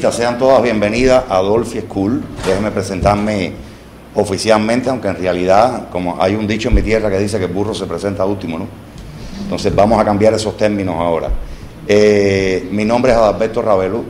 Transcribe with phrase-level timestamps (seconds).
[0.00, 2.24] Sean todas bienvenidas a Dolphy School.
[2.46, 3.52] Déjenme presentarme
[4.14, 7.52] oficialmente, aunque en realidad, como hay un dicho en mi tierra que dice que el
[7.52, 8.66] burro se presenta último, ¿no?
[9.42, 11.28] Entonces vamos a cambiar esos términos ahora.
[11.86, 14.02] Eh, mi nombre es Adalberto Ravelo,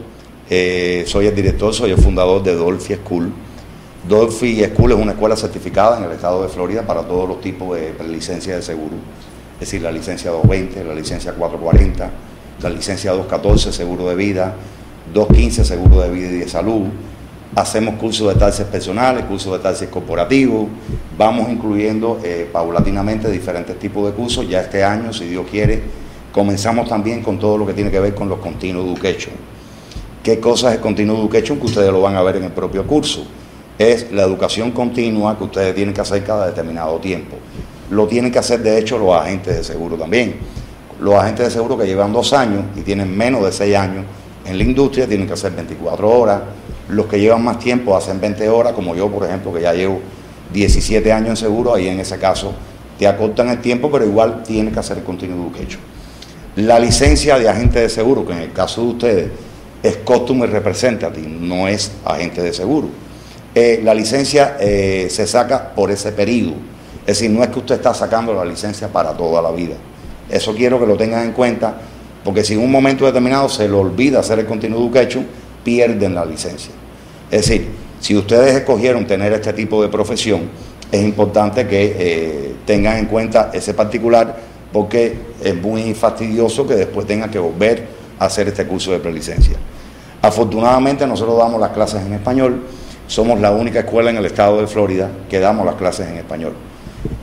[0.49, 3.33] eh, soy el director, soy el fundador de Dolphy School.
[4.09, 7.77] Dolphy School es una escuela certificada en el estado de Florida para todos los tipos
[7.77, 8.95] de licencias de seguro,
[9.55, 12.11] es decir, la licencia 220, la licencia 440,
[12.63, 14.55] la licencia 214, seguro de vida,
[15.13, 16.83] 215 seguro de vida y de salud.
[17.55, 20.69] Hacemos cursos de taxis personales, cursos de taxis corporativos.
[21.19, 24.49] Vamos incluyendo eh, paulatinamente diferentes tipos de cursos.
[24.49, 25.83] Ya este año, si Dios quiere,
[26.33, 29.35] comenzamos también con todo lo que tiene que ver con los Continuous Education.
[30.23, 31.59] ¿Qué cosa es Continuous Education?
[31.59, 33.27] Que ustedes lo van a ver en el propio curso.
[33.79, 37.37] Es la educación continua que ustedes tienen que hacer cada determinado tiempo.
[37.91, 40.37] Lo tienen que hacer, de hecho, los agentes de seguro también.
[41.01, 44.05] Los agentes de seguro que llevan dos años y tienen menos de seis años
[44.45, 46.41] en la industria tienen que hacer 24 horas,
[46.89, 50.01] los que llevan más tiempo hacen 20 horas, como yo, por ejemplo, que ya llevo
[50.53, 52.53] 17 años en seguro, ahí en ese caso
[52.99, 55.81] te acortan el tiempo, pero igual tienes que hacer el continuo education.
[56.57, 59.31] La licencia de agente de seguro, que en el caso de ustedes
[59.83, 62.89] es Customer Representative, no es agente de seguro.
[63.55, 66.55] Eh, la licencia eh, se saca por ese periodo,
[67.01, 69.75] es decir, no es que usted está sacando la licencia para toda la vida.
[70.31, 71.75] Eso quiero que lo tengan en cuenta
[72.25, 75.27] porque si en un momento determinado se le olvida hacer el continuo education,
[75.65, 76.73] pierden la licencia.
[77.31, 77.69] Es decir,
[78.01, 80.43] si ustedes escogieron tener este tipo de profesión,
[80.91, 84.37] es importante que eh, tengan en cuenta ese particular
[84.73, 87.87] porque es muy fastidioso que después tengan que volver
[88.19, 89.57] a hacer este curso de prelicencia.
[90.21, 92.63] Afortunadamente nosotros damos las clases en español,
[93.07, 96.55] somos la única escuela en el estado de Florida que damos las clases en español.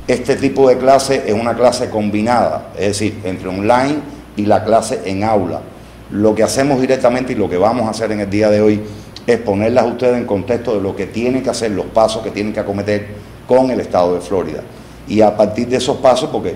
[0.07, 5.01] Este tipo de clase es una clase combinada, es decir, entre online y la clase
[5.05, 5.61] en aula.
[6.11, 8.81] Lo que hacemos directamente y lo que vamos a hacer en el día de hoy
[9.27, 12.31] es ponerlas a ustedes en contexto de lo que tienen que hacer, los pasos que
[12.31, 13.07] tienen que acometer
[13.47, 14.61] con el estado de Florida.
[15.07, 16.55] Y a partir de esos pasos, porque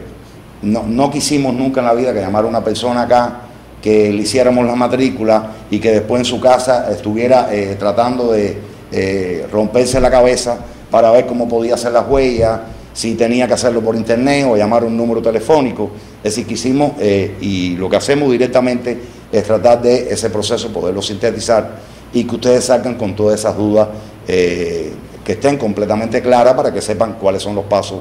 [0.63, 3.41] no, quisimos nunca en la vida que llamara una persona acá,
[3.81, 8.57] que le hiciéramos la matrícula y que después en su casa estuviera eh, tratando de
[8.91, 10.57] eh, romperse la cabeza
[10.90, 12.59] para ver cómo podía hacer las huellas,
[12.93, 15.91] si tenía que hacerlo por internet o llamar un número telefónico.
[16.17, 18.97] Es decir, que hicimos, eh, y lo que hacemos directamente
[19.31, 21.71] es tratar de ese proceso poderlo sintetizar
[22.13, 23.87] y que ustedes salgan con todas esas dudas
[24.27, 24.93] eh,
[25.25, 27.99] que estén completamente claras para que sepan cuáles son los pasos.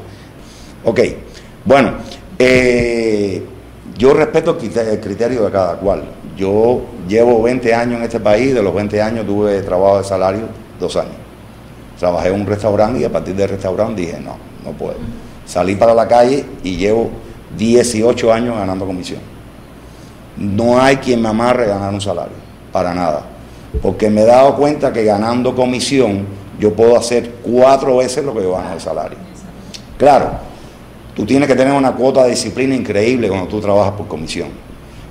[0.84, 1.00] Ok,
[1.64, 1.92] bueno,
[2.38, 3.42] eh,
[3.96, 6.04] yo respeto el criterio de cada cual.
[6.36, 10.42] Yo llevo 20 años en este país, de los 20 años tuve trabajo de salario
[10.78, 11.14] dos años.
[11.98, 14.96] Trabajé en un restaurante y a partir del restaurante dije, no, no puedo.
[15.44, 17.10] Salí para la calle y llevo
[17.56, 19.20] 18 años ganando comisión.
[20.36, 22.36] No hay quien me amarre ganar un salario,
[22.72, 23.26] para nada.
[23.80, 26.26] Porque me he dado cuenta que ganando comisión
[26.58, 29.18] yo puedo hacer cuatro veces lo que yo gano de salario.
[29.98, 30.30] Claro,
[31.14, 34.48] tú tienes que tener una cuota de disciplina increíble cuando tú trabajas por comisión.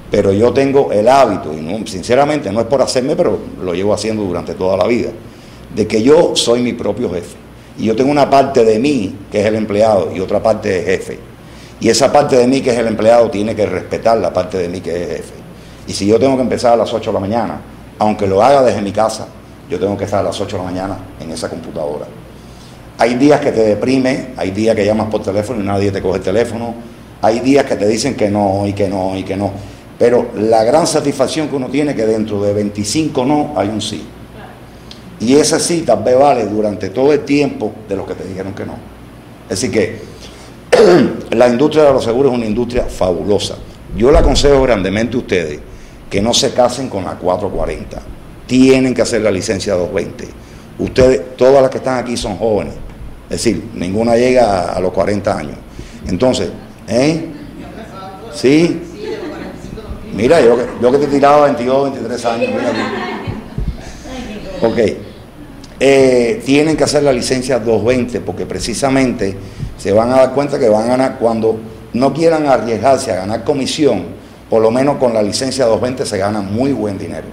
[0.10, 3.94] Pero yo tengo el hábito, y no, sinceramente no es por hacerme, pero lo llevo
[3.94, 5.12] haciendo durante toda la vida,
[5.74, 7.41] de que yo soy mi propio jefe.
[7.82, 10.84] Y yo tengo una parte de mí que es el empleado y otra parte de
[10.84, 11.20] jefe.
[11.80, 14.70] Y esa parte de mí que es el empleado tiene que respetar la parte de
[14.70, 15.34] mí que es jefe.
[15.88, 17.60] Y si yo tengo que empezar a las 8 de la mañana,
[17.98, 19.26] aunque lo haga desde mi casa,
[19.68, 22.06] yo tengo que estar a las 8 de la mañana en esa computadora.
[23.00, 26.20] Hay días que te deprime, hay días que llamas por teléfono y nadie te coge
[26.20, 26.76] el teléfono,
[27.20, 29.50] hay días que te dicen que no y que no y que no.
[29.98, 33.82] Pero la gran satisfacción que uno tiene es que dentro de 25 no hay un
[33.82, 34.06] sí.
[35.22, 38.54] Y esa sí tal vez vale durante todo el tiempo de los que te dijeron
[38.54, 38.76] que no.
[39.50, 40.00] Así que
[41.32, 43.56] la industria de los seguros es una industria fabulosa.
[43.96, 45.60] Yo le aconsejo grandemente a ustedes
[46.10, 48.02] que no se casen con la 440.
[48.48, 50.28] Tienen que hacer la licencia 220.
[50.80, 52.74] Ustedes, todas las que están aquí son jóvenes.
[53.30, 55.56] Es decir, ninguna llega a, los 40 años.
[56.08, 56.50] Entonces,
[56.88, 57.28] ¿eh?
[58.34, 58.82] ¿Sí?
[60.16, 62.50] Mira, yo, yo que te tiraba 22, 23 años.
[64.64, 65.11] Ok.
[65.84, 69.36] Eh, tienen que hacer la licencia 220 porque precisamente
[69.80, 71.58] se van a dar cuenta que van a ganar cuando
[71.94, 74.04] no quieran arriesgarse a ganar comisión,
[74.48, 77.26] por lo menos con la licencia 220 se gana muy buen dinero.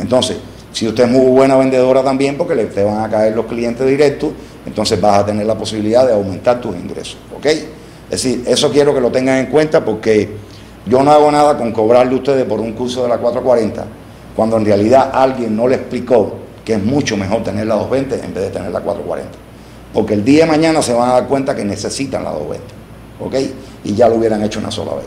[0.00, 0.38] Entonces,
[0.72, 4.32] si usted es muy buena vendedora también, porque le, van a caer los clientes directos,
[4.66, 7.18] entonces vas a tener la posibilidad de aumentar tus ingresos.
[7.36, 7.46] ¿Ok?
[7.46, 7.68] Es
[8.10, 10.28] decir, eso quiero que lo tengan en cuenta porque
[10.86, 13.84] yo no hago nada con cobrarle a ustedes por un curso de la 440,
[14.34, 18.32] cuando en realidad alguien no le explicó que es mucho mejor tener la 220 en
[18.32, 19.36] vez de tener la 440.
[19.92, 22.64] Porque el día de mañana se van a dar cuenta que necesitan la 220.
[23.18, 23.34] ¿Ok?
[23.82, 25.06] Y ya lo hubieran hecho una sola vez.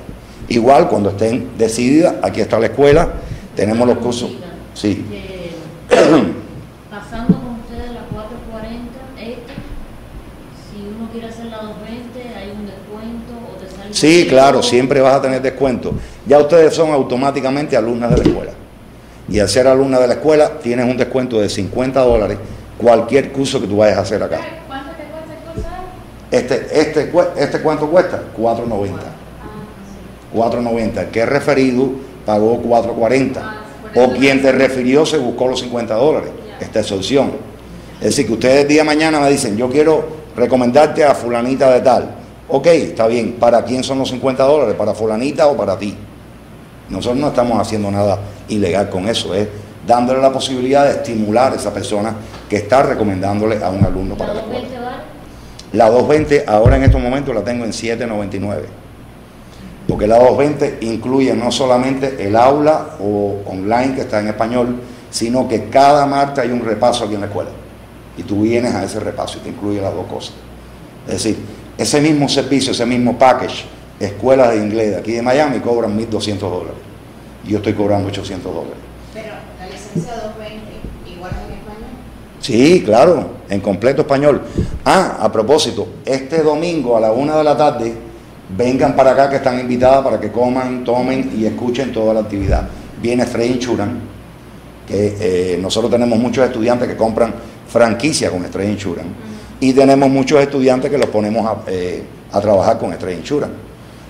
[0.49, 3.13] Igual cuando estén decididas, aquí está la escuela,
[3.55, 4.31] tenemos los cursos.
[4.73, 5.05] Sí.
[6.91, 9.53] pasando con ustedes la 440, este,
[10.67, 13.93] si uno quiere hacer la 220, hay un descuento o te sale...
[13.93, 15.93] Sí, claro, siempre vas a tener descuento.
[16.27, 18.51] Ya ustedes son automáticamente alumnas de la escuela.
[19.29, 22.37] Y al ser alumna de la escuela, tienes un descuento de 50 dólares
[22.77, 24.39] cualquier curso que tú vayas a hacer acá.
[24.67, 25.69] ¿Cuánto te cuesta el curso?
[26.31, 28.21] Este, este, este ¿cuánto cuesta?
[28.37, 28.89] 4.90.
[30.33, 30.97] 4.90.
[30.97, 31.91] El que es referido
[32.25, 33.41] pagó 4.40.
[33.95, 36.31] O quien te refirió se buscó los 50 dólares.
[36.59, 37.31] Esta es su opción.
[37.99, 40.05] Es decir, que ustedes día de mañana me dicen, yo quiero
[40.35, 42.15] recomendarte a fulanita de tal.
[42.49, 43.33] Ok, está bien.
[43.33, 44.75] ¿Para quién son los 50 dólares?
[44.75, 45.95] ¿Para fulanita o para ti?
[46.89, 48.19] Nosotros no estamos haciendo nada
[48.53, 49.33] ilegal con eso.
[49.33, 49.47] Es
[49.85, 52.15] dándole la posibilidad de estimular a esa persona
[52.49, 54.61] que está recomendándole a un alumno para ¿La la escuela.
[54.61, 55.03] 220 vale?
[55.73, 58.61] La 220 ahora en estos momentos la tengo en 7.99.
[59.87, 64.79] Porque la 220 incluye no solamente el aula o online que está en español,
[65.09, 67.49] sino que cada martes hay un repaso aquí en la escuela.
[68.17, 70.33] Y tú vienes a ese repaso y te incluye las dos cosas.
[71.07, 71.37] Es decir,
[71.77, 73.65] ese mismo servicio, ese mismo package,
[73.99, 76.92] escuelas de inglés de aquí de Miami cobran 1.200 dólares.
[77.45, 78.77] Y yo estoy cobrando 800 dólares.
[79.13, 79.29] Pero
[79.59, 81.89] la licencia 220, igual en español.
[82.39, 84.41] Sí, claro, en completo español.
[84.85, 87.93] Ah, a propósito, este domingo a la una de la tarde,
[88.55, 92.67] vengan para acá que están invitadas para que coman, tomen y escuchen toda la actividad.
[93.01, 93.95] Viene Stray Insurance,
[94.87, 97.33] que eh, nosotros tenemos muchos estudiantes que compran
[97.67, 99.11] franquicia con Stray Insurance
[99.59, 103.55] y tenemos muchos estudiantes que los ponemos a, eh, a trabajar con Stray Insurance.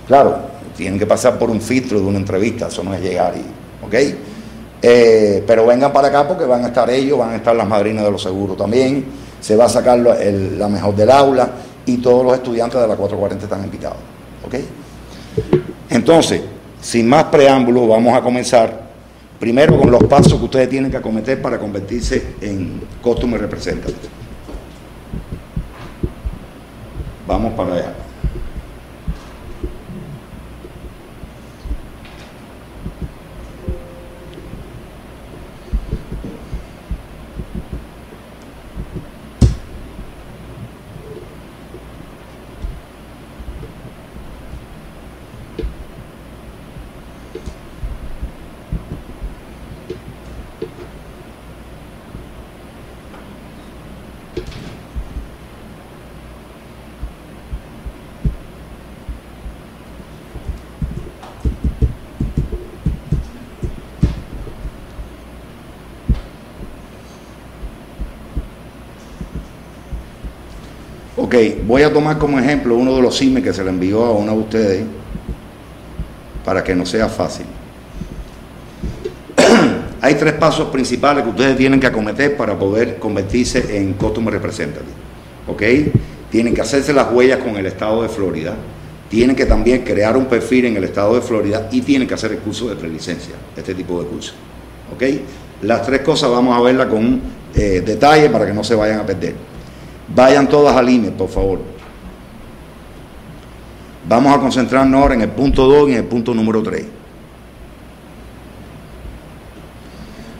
[0.06, 0.36] Claro,
[0.76, 3.94] tienen que pasar por un filtro de una entrevista, eso no es llegar y, ¿ok?
[4.82, 8.04] Eh, pero vengan para acá porque van a estar ellos, van a estar las madrinas
[8.04, 9.04] de los seguros también,
[9.40, 11.50] se va a sacar la mejor del aula
[11.86, 13.98] y todos los estudiantes de la 440 están invitados.
[14.46, 14.54] ¿ok?
[15.90, 16.42] Entonces,
[16.80, 18.84] sin más preámbulos, vamos a comenzar
[19.38, 24.08] primero con los pasos que ustedes tienen que acometer para convertirse en Customer Representative.
[27.26, 28.03] Vamos para allá.
[71.66, 74.32] Voy a tomar como ejemplo uno de los CIME que se le envió a uno
[74.32, 74.84] de ustedes
[76.44, 77.46] para que no sea fácil.
[80.00, 84.92] Hay tres pasos principales que ustedes tienen que acometer para poder convertirse en Customer Representative.
[85.48, 85.62] ¿Ok?
[86.30, 88.54] Tienen que hacerse las huellas con el estado de Florida,
[89.08, 92.32] tienen que también crear un perfil en el estado de Florida y tienen que hacer
[92.32, 94.34] el curso de prelicencia, este tipo de curso.
[94.94, 95.02] ¿Ok?
[95.62, 97.20] Las tres cosas vamos a verlas con
[97.54, 99.53] eh, detalle para que no se vayan a perder.
[100.08, 101.60] Vayan todas al email, por favor.
[104.06, 106.84] Vamos a concentrarnos ahora en el punto 2 y en el punto número 3.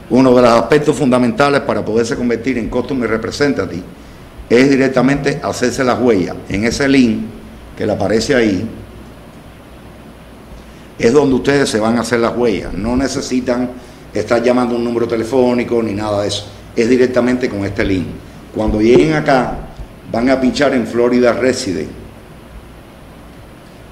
[0.09, 3.81] Uno de los aspectos fundamentales para poderse convertir en Customer Representative
[4.49, 6.35] es directamente hacerse las huellas.
[6.47, 7.25] En ese link
[7.75, 8.69] que le aparece ahí,
[10.99, 12.71] es donde ustedes se van a hacer las huellas.
[12.73, 13.71] No necesitan
[14.13, 16.45] estar llamando un número telefónico ni nada de eso.
[16.75, 18.05] Es directamente con este link.
[18.55, 19.57] Cuando lleguen acá,
[20.11, 21.89] van a pinchar en Florida Resident.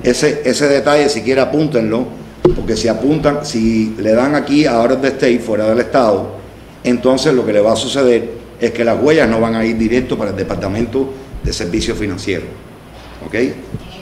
[0.01, 2.07] Ese, ese detalle, si quiere, apúntenlo,
[2.55, 6.37] porque si apuntan, si le dan aquí a Out of the State, fuera del estado,
[6.83, 9.77] entonces lo que le va a suceder es que las huellas no van a ir
[9.77, 12.47] directo para el Departamento de Servicios Financieros.
[13.25, 13.33] ¿Ok?
[13.33, 13.53] En el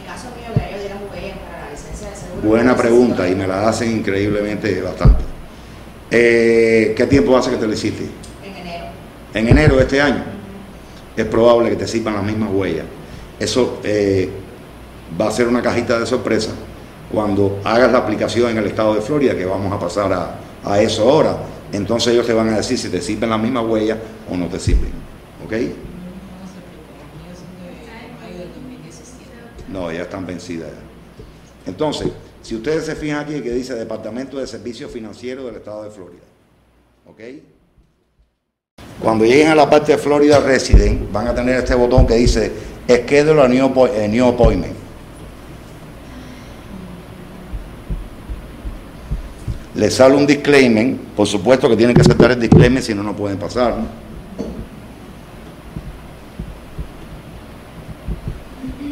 [0.06, 2.48] caso mío, que huellas para la licencia de seguro.
[2.48, 5.24] Buena pregunta y me la hacen increíblemente bastante.
[6.10, 8.03] Eh, ¿Qué tiempo hace que te lo hiciste?
[8.44, 8.86] En enero.
[9.34, 10.24] en enero de este año,
[11.22, 12.86] es probable que te sirvan las mismas huellas.
[13.40, 14.30] Eso eh,
[15.20, 16.51] va a ser una cajita de sorpresa
[17.12, 20.82] cuando hagas la aplicación en el estado de Florida, que vamos a pasar a, a
[20.82, 21.38] eso ahora.
[21.72, 23.98] Entonces ellos te van a decir si te sirven las mismas huellas
[24.30, 24.92] o no te sirven.
[25.46, 25.54] ¿Ok?
[29.72, 30.70] No, ya están vencidas.
[31.66, 32.12] Entonces,
[32.42, 36.24] si ustedes se fijan aquí que dice Departamento de Servicios Financieros del Estado de Florida.
[37.08, 37.20] ¿Ok?
[39.01, 42.51] Cuando lleguen a la parte de Florida Resident, van a tener este botón que dice
[42.88, 44.75] Schedule a New, appo- new Appointment.
[49.74, 53.15] le sale un disclaimer, por supuesto que tienen que aceptar el disclaimer, si no, no
[53.15, 53.74] pueden pasar.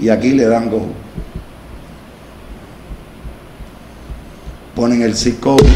[0.02, 0.82] Y aquí le dan go.
[4.76, 5.68] Ponen el zip code.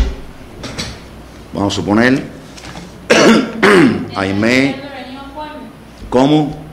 [1.54, 2.33] Vamos a suponer.
[4.15, 4.75] Aime.
[6.10, 6.63] ¿Cómo?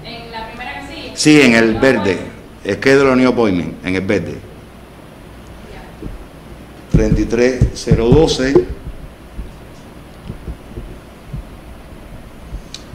[1.14, 2.18] Sí, en el verde.
[2.64, 4.34] Es que de la Appointment, en el verde.
[6.92, 8.54] 33012.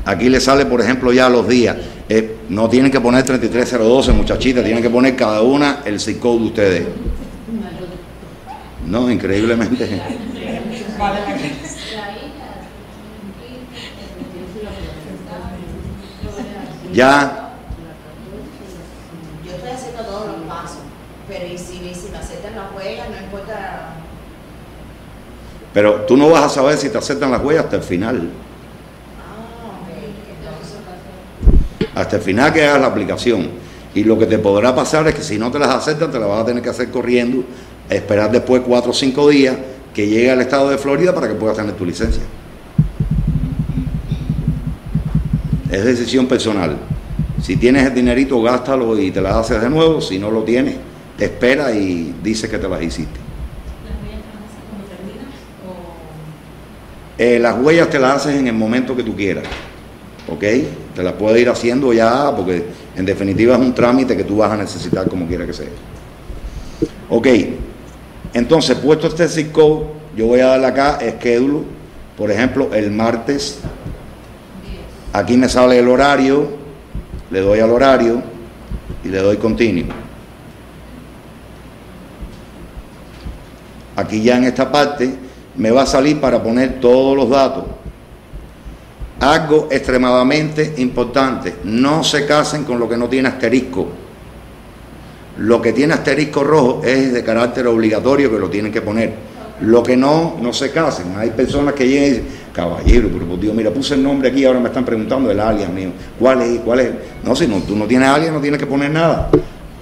[0.06, 1.78] Aquí le sale, por ejemplo, ya los días.
[2.08, 6.40] Eh, no tienen que poner 33012, muchachitas, tienen que poner cada una el zip code
[6.40, 6.88] de ustedes.
[8.88, 10.02] No, increíblemente.
[16.96, 17.52] Ya,
[19.46, 20.78] Yo estoy haciendo todos los pasos,
[21.28, 23.96] pero y si, y si me aceptan las huellas, no importa.
[25.74, 28.30] pero tú no vas a saber si te aceptan las huellas hasta el final.
[31.94, 33.50] Ah, hasta el final que hagas la aplicación.
[33.94, 36.30] Y lo que te podrá pasar es que si no te las aceptan, te las
[36.30, 37.44] vas a tener que hacer corriendo,
[37.90, 39.58] esperar después cuatro o cinco días
[39.94, 42.24] que llegue al estado de Florida para que puedas tener tu licencia.
[45.76, 46.78] Es decisión personal.
[47.44, 50.00] Si tienes el dinerito, gástalo y te las haces de nuevo.
[50.00, 50.78] Si no lo tienes,
[51.20, 53.20] espera y dice que te las hiciste.
[57.18, 59.44] Eh, las huellas te las haces en el momento que tú quieras.
[60.30, 60.44] ¿Ok?
[60.96, 64.52] Te las puedes ir haciendo ya porque en definitiva es un trámite que tú vas
[64.54, 65.68] a necesitar como quiera que sea.
[67.10, 67.28] Ok.
[68.34, 71.64] Entonces, puesto este zip code, yo voy a darle acá schedule.
[72.18, 73.60] Por ejemplo, el martes.
[75.16, 76.46] Aquí me sale el horario.
[77.32, 78.22] Le doy al horario
[79.02, 79.94] y le doy continuo.
[83.96, 85.16] Aquí ya en esta parte
[85.56, 87.64] me va a salir para poner todos los datos.
[89.22, 93.88] Algo extremadamente importante, no se casen con lo que no tiene asterisco.
[95.38, 99.14] Lo que tiene asterisco rojo es de carácter obligatorio que lo tienen que poner.
[99.62, 101.16] Lo que no, no se casen.
[101.16, 104.46] Hay personas que llegan y dicen, caballero, pero por Dios, mira, puse el nombre aquí
[104.46, 105.90] ahora me están preguntando el alias mío.
[106.18, 106.60] ¿Cuál es?
[106.62, 106.92] ¿Cuál es?
[107.24, 109.30] No, si no, tú no tienes alias, no tienes que poner nada.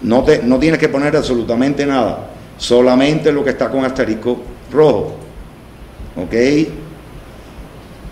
[0.02, 2.30] No, te, no tienes que poner absolutamente nada.
[2.58, 5.16] Solamente lo que está con asterisco rojo.
[6.16, 6.34] ¿Ok?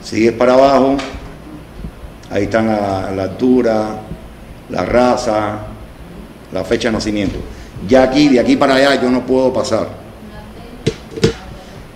[0.04, 0.96] Sigues para abajo.
[2.30, 4.00] Ahí están la altura,
[4.70, 5.60] la raza,
[6.54, 7.40] la fecha de nacimiento.
[7.88, 10.01] Ya aquí, de aquí para allá, yo no puedo pasar.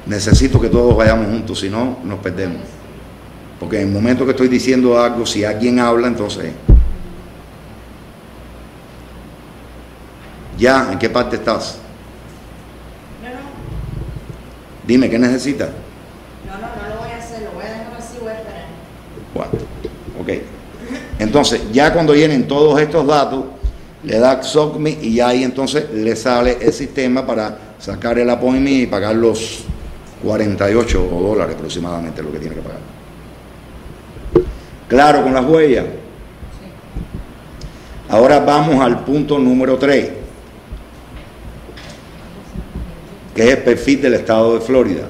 [0.06, 2.62] Necesito que todos vayamos juntos, si no, nos perdemos.
[3.60, 6.52] Porque en el momento que estoy diciendo algo, si alguien habla, entonces...
[10.58, 11.80] Ya, ¿en qué parte estás?
[13.22, 13.36] no, no,
[14.88, 15.70] Dime, ¿qué necesitas?
[16.46, 18.66] no, no, no lo voy a hacer, lo voy a dejar así, voy a esperar.
[19.34, 19.60] Cuatro.
[20.22, 20.30] Ok.
[21.20, 23.46] Entonces, ya cuando vienen todos estos datos,
[24.04, 28.84] le da SOCMI y ya ahí entonces le sale el sistema para sacar el appointment
[28.84, 29.66] y pagar los
[30.26, 32.80] 48 dólares aproximadamente lo que tiene que pagar.
[34.88, 35.86] Claro con las huellas.
[38.10, 40.10] Ahora vamos al punto número 3,
[43.36, 45.08] que es el perfil del estado de Florida.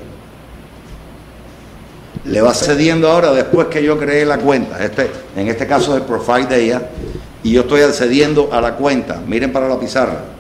[2.26, 4.84] Le va cediendo ahora después que yo creé la cuenta.
[4.84, 6.90] Este, en este caso es el profile de ella.
[7.44, 9.22] Y yo estoy accediendo a la cuenta.
[9.26, 10.35] Miren para la pizarra.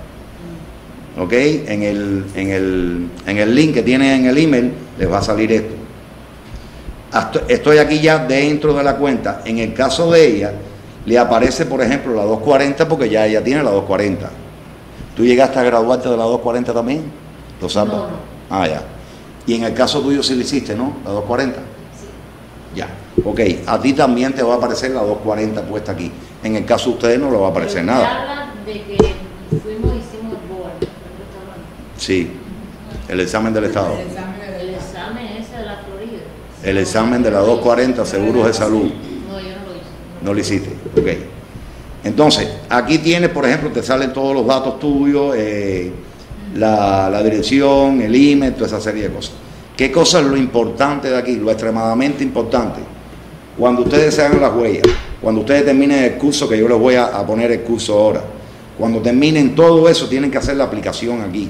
[1.18, 1.32] ¿Ok?
[1.34, 5.22] En el, en el, en el link que tienen en el email les va a
[5.22, 5.76] salir esto.
[7.48, 9.42] Estoy aquí ya dentro de la cuenta.
[9.46, 10.52] En el caso de ella,
[11.06, 14.30] le aparece, por ejemplo, la 240 porque ya ella tiene la 240.
[15.16, 17.04] ¿Tú llegaste a graduarte de la 240 también?
[17.62, 17.94] ¿Lo sabes?
[17.94, 18.18] No, no.
[18.50, 18.82] Ah, ya.
[19.48, 20.98] Y en el caso tuyo sí lo hiciste, ¿no?
[21.06, 21.60] La 240.
[22.76, 22.90] Ya.
[23.24, 26.12] Ok, a ti también te va a aparecer la 240 puesta aquí.
[26.44, 28.54] En el caso de ustedes no le va a aparecer Pero nada.
[28.66, 28.98] de que
[29.64, 31.66] fuimos hicimos el board, ¿de qué está hablando?
[31.98, 32.30] Sí,
[33.08, 33.94] el examen del Estado.
[33.94, 34.08] El
[34.74, 36.22] examen ese de la Florida.
[36.64, 38.92] El examen de la 240, seguros de salud.
[39.30, 40.22] No, yo no lo hice.
[40.22, 40.70] No lo hiciste.
[41.00, 41.20] Ok.
[42.04, 45.92] Entonces, aquí tienes, por ejemplo, te salen todos los datos tuyos, eh,
[46.56, 49.34] la, la dirección, el email, toda esa serie de cosas.
[49.76, 51.36] ¿Qué cosa es lo importante de aquí?
[51.36, 52.80] Lo extremadamente importante.
[53.58, 54.84] Cuando ustedes se hagan las huellas,
[55.22, 58.22] cuando ustedes terminen el curso, que yo les voy a, a poner el curso ahora,
[58.78, 61.50] cuando terminen todo eso, tienen que hacer la aplicación aquí.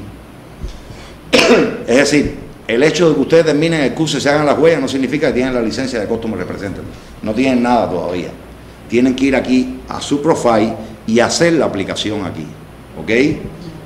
[1.88, 2.36] es decir,
[2.68, 5.28] el hecho de que ustedes terminen el curso y se hagan las huellas no significa
[5.28, 6.86] que tienen la licencia de Customer Representative.
[7.22, 8.30] No tienen nada todavía.
[8.90, 10.74] Tienen que ir aquí a su profile
[11.06, 12.46] y hacer la aplicación aquí.
[13.00, 13.12] ¿Ok?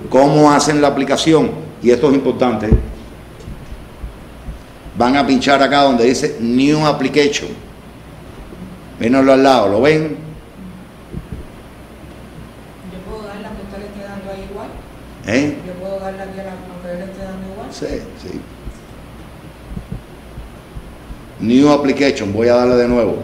[0.09, 1.51] ¿Cómo hacen la aplicación?
[1.81, 2.69] Y esto es importante.
[4.97, 7.49] van a pinchar acá donde dice New Application.
[8.99, 10.17] Mírenlo al lado, ¿lo ven?
[12.91, 14.67] Yo puedo dar la que usted le esté dando ahí igual.
[15.27, 15.57] ¿Eh?
[15.65, 17.23] Yo puedo dar la que, la, lo que él le esté
[17.85, 18.01] igual.
[18.21, 18.39] Sí.
[21.41, 23.17] New Application, voy a darle de nuevo.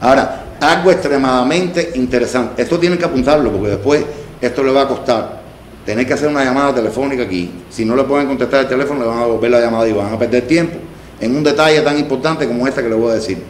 [0.00, 2.62] Ahora, algo extremadamente interesante.
[2.62, 4.04] Esto tienen que apuntarlo porque después
[4.40, 5.42] esto le va a costar.
[5.84, 7.50] Tener que hacer una llamada telefónica aquí.
[7.68, 10.12] Si no le pueden contestar el teléfono, le van a volver la llamada y van
[10.12, 10.76] a perder tiempo
[11.20, 13.42] en un detalle tan importante como este que le voy a decir.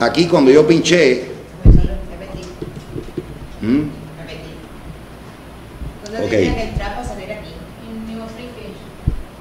[0.00, 1.28] Aquí cuando yo pinché,
[3.60, 3.82] ¿Mm?
[6.04, 6.30] ¿Dónde Ok.
[6.30, 7.52] tenía que entrar para salir aquí?
[7.90, 8.86] En New Application.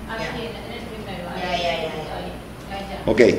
[0.10, 1.30] Aquí, en en el primero.
[1.30, 2.16] ahí, Ya, ya, ya, ya.
[2.18, 2.32] ahí,
[2.74, 2.97] ahí, ya.
[3.08, 3.34] Ok, Sorry.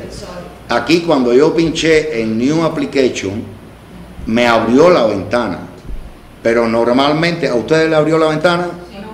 [0.68, 3.44] aquí cuando yo pinché en New Application,
[4.26, 5.60] me abrió la ventana.
[6.42, 8.68] Pero normalmente, ¿a ustedes le abrió la ventana?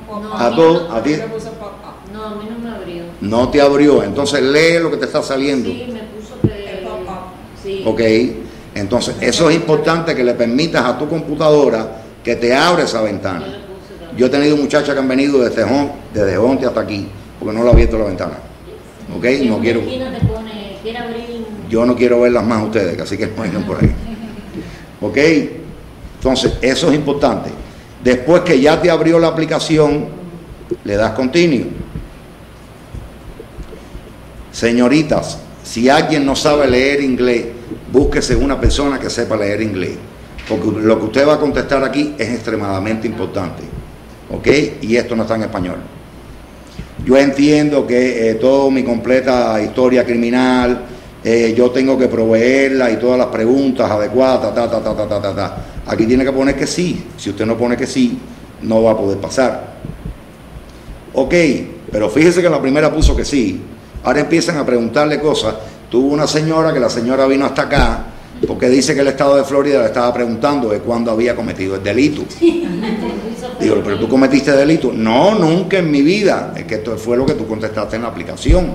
[0.09, 0.35] No.
[0.37, 1.15] A todos, ti.
[2.13, 3.05] No, mí no me abrió.
[3.21, 4.03] No te abrió.
[4.03, 5.71] Entonces lee lo que te está saliendo.
[5.71, 6.85] Sí, me puso que.
[7.63, 7.83] Sí.
[7.87, 8.01] Ok,
[8.75, 13.47] entonces eso es importante que le permitas a tu computadora que te abra esa ventana.
[14.17, 17.09] Yo he tenido muchachas que han venido desde Tejón, desde hasta aquí,
[17.39, 18.39] porque no le he abierto la ventana.
[19.17, 19.81] Ok, no quiero,
[20.85, 21.47] quiere abrir.
[21.69, 23.91] yo no quiero verlas más a ustedes, así que no vengan por ahí.
[25.01, 25.19] Ok,
[26.17, 27.51] entonces eso es importante.
[28.03, 30.07] Después que ya te abrió la aplicación,
[30.83, 31.67] le das continue.
[34.51, 37.47] Señoritas, si alguien no sabe leer inglés,
[37.93, 39.99] búsquese una persona que sepa leer inglés.
[40.49, 43.63] Porque lo que usted va a contestar aquí es extremadamente importante.
[44.31, 44.47] ¿Ok?
[44.83, 45.77] Y esto no está en español.
[47.05, 50.85] Yo entiendo que eh, toda mi completa historia criminal,
[51.23, 55.21] eh, yo tengo que proveerla y todas las preguntas adecuadas, ta, ta, ta, ta, ta,
[55.21, 55.57] ta, ta.
[55.87, 57.05] Aquí tiene que poner que sí.
[57.17, 58.19] Si usted no pone que sí,
[58.63, 59.75] no va a poder pasar.
[61.13, 61.35] Ok,
[61.93, 63.61] pero fíjese que la primera puso que sí.
[64.03, 65.55] Ahora empiezan a preguntarle cosas.
[65.91, 68.07] Tuvo una señora que la señora vino hasta acá
[68.47, 71.83] porque dice que el estado de Florida le estaba preguntando de cuándo había cometido el
[71.83, 72.23] delito.
[73.61, 74.93] Digo, pero tú cometiste delito.
[74.93, 76.53] No, nunca en mi vida.
[76.57, 78.73] Es que esto fue lo que tú contestaste en la aplicación.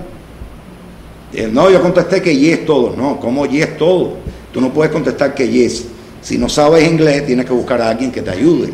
[1.34, 2.96] Eh, no, yo contesté que yes todo.
[2.96, 4.14] No, ¿cómo yes todo?
[4.52, 5.86] Tú no puedes contestar que yes.
[6.22, 8.74] Si no sabes inglés, tienes que buscar a alguien que te ayude.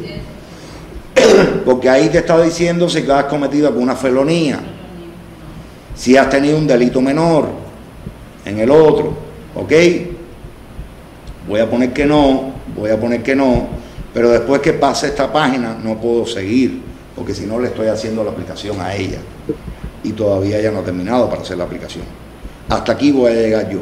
[1.66, 4.60] Porque ahí te está diciendo si has cometido alguna felonía,
[5.96, 7.50] si has tenido un delito menor
[8.46, 9.14] en el otro.
[9.56, 9.72] ¿Ok?
[11.48, 13.68] Voy a poner que no, voy a poner que no,
[14.16, 16.82] pero después que pase esta página no puedo seguir,
[17.16, 19.20] porque si no le estoy haciendo la aplicación a ella.
[20.04, 22.06] Y todavía ella no ha terminado para hacer la aplicación.
[22.70, 23.80] Hasta aquí voy a llegar yo.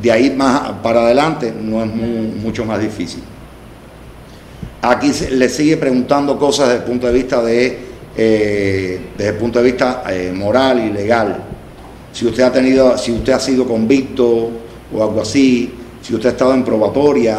[0.00, 3.22] De ahí más para adelante no es mu- mucho más difícil.
[4.82, 7.78] Aquí se- le sigue preguntando cosas desde el punto de vista de,
[8.16, 11.36] eh, desde el punto de vista eh, moral y legal.
[12.12, 14.50] Si usted ha tenido, si usted ha sido convicto
[14.94, 17.38] o algo así, si usted ha estado en probatoria,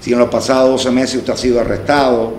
[0.00, 2.34] si en los pasados 12 meses usted ha sido arrestado,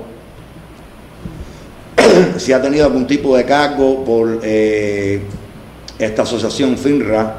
[2.38, 5.22] si ha tenido algún tipo de cargo por eh,
[5.98, 7.36] esta asociación FINRA,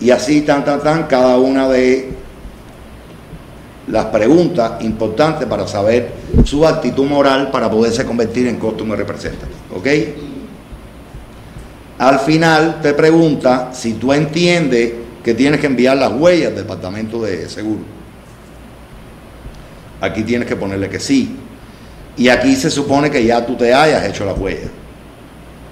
[0.00, 2.10] y así tan, tan, tan, cada una de
[3.88, 6.10] las preguntas importantes para saber
[6.44, 9.54] su actitud moral para poderse convertir en costume representative.
[9.74, 9.86] ¿Ok?
[11.98, 17.22] Al final te pregunta si tú entiendes que tienes que enviar las huellas del departamento
[17.22, 17.80] de seguro.
[20.04, 21.36] Aquí tienes que ponerle que sí.
[22.16, 24.70] Y aquí se supone que ya tú te hayas hecho las huellas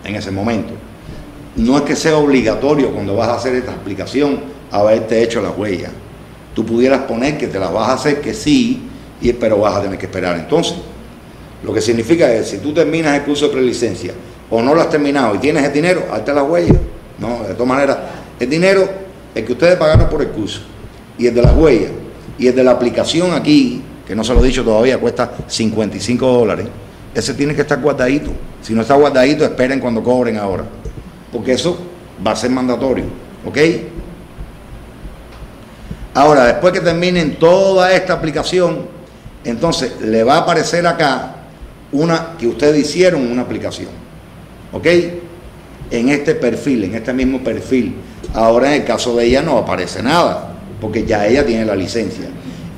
[0.04, 0.72] en ese momento.
[1.56, 4.40] No es que sea obligatorio cuando vas a hacer esta explicación
[4.70, 5.92] haberte hecho las huellas.
[6.54, 8.82] Tú pudieras poner que te las vas a hacer que sí,
[9.20, 10.76] y, pero vas a tener que esperar entonces.
[11.62, 14.14] Lo que significa es, si tú terminas el curso de prelicencia
[14.50, 16.76] o no lo has terminado y tienes el dinero, hazte las huellas.
[17.18, 17.98] No, de todas maneras,
[18.40, 18.88] el dinero,
[19.34, 20.62] el que ustedes pagaron por el curso,
[21.18, 21.92] y el de las huellas,
[22.38, 26.26] y el de la aplicación aquí, que no se lo he dicho todavía, cuesta 55
[26.26, 26.66] dólares,
[27.14, 28.30] ese tiene que estar guardadito.
[28.62, 30.64] Si no está guardadito, esperen cuando cobren ahora.
[31.30, 31.78] Porque eso
[32.26, 33.04] va a ser mandatorio.
[33.44, 33.58] ¿Ok?
[36.14, 38.86] Ahora, después que terminen toda esta aplicación,
[39.44, 41.36] entonces le va a aparecer acá
[41.90, 43.88] una que ustedes hicieron una aplicación.
[44.72, 44.86] ¿Ok?
[45.90, 47.94] En este perfil, en este mismo perfil.
[48.34, 52.26] Ahora en el caso de ella no aparece nada, porque ya ella tiene la licencia.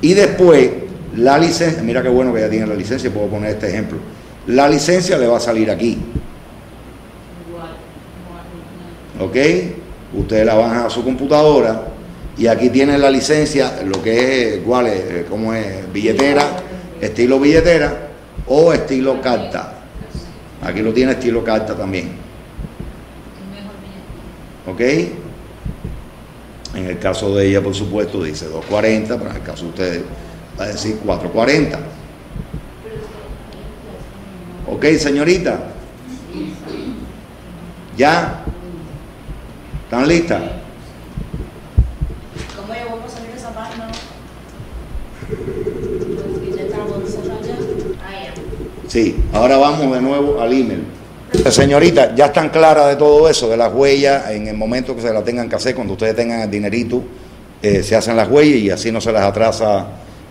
[0.01, 0.69] Y después,
[1.15, 3.97] la licencia, mira qué bueno que ella tiene la licencia, puedo poner este ejemplo.
[4.47, 5.97] La licencia le va a salir aquí.
[9.19, 9.35] ¿ok?
[10.13, 11.83] Ustedes la bajan a su computadora
[12.37, 14.99] y aquí tienen la licencia, lo que es, ¿cuál es?
[14.99, 15.91] Eh, ¿Cómo es?
[15.91, 16.43] Billetera,
[16.99, 18.09] estilo billetera
[18.47, 19.73] o estilo carta.
[20.61, 22.11] Aquí lo tiene estilo carta también.
[24.67, 24.81] ¿Ok?
[26.75, 30.01] En el caso de ella, por supuesto, dice 240, pero en el caso de ustedes
[30.57, 31.79] a decir 440.
[34.67, 35.59] ¿Ok, señorita?
[37.97, 38.43] ¿Ya?
[39.83, 40.41] ¿Están listas?
[42.55, 43.87] ¿Cómo yo voy a salir esa página?
[48.01, 48.33] Ah.
[48.87, 50.83] Sí, ahora vamos de nuevo al email.
[51.49, 55.13] Señorita, ya están claras de todo eso, de las huellas, en el momento que se
[55.13, 57.03] la tengan que hacer, cuando ustedes tengan el dinerito,
[57.61, 59.85] eh, se hacen las huellas y así no se les atrasa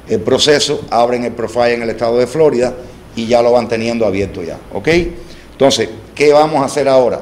[0.09, 2.75] el proceso, abren el profile en el estado de Florida
[3.17, 4.88] y ya lo van teniendo abierto ya, ¿ok?
[5.53, 7.21] Entonces, ¿qué vamos a hacer ahora?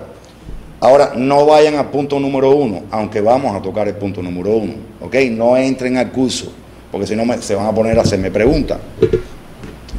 [0.80, 4.74] Ahora, no vayan al punto número uno, aunque vamos a tocar el punto número uno,
[5.00, 5.14] ¿ok?
[5.30, 6.52] No entren al curso,
[6.90, 8.78] porque si no se van a poner a hacerme preguntas.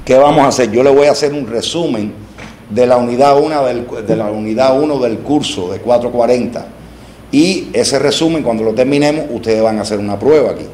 [0.04, 0.70] ¿Qué vamos a hacer?
[0.72, 2.12] Yo le voy a hacer un resumen
[2.70, 6.66] de la unidad 1 del, de la unidad 1 del curso de 440.
[7.32, 10.66] Y ese resumen, cuando lo terminemos, ustedes van a hacer una prueba aquí.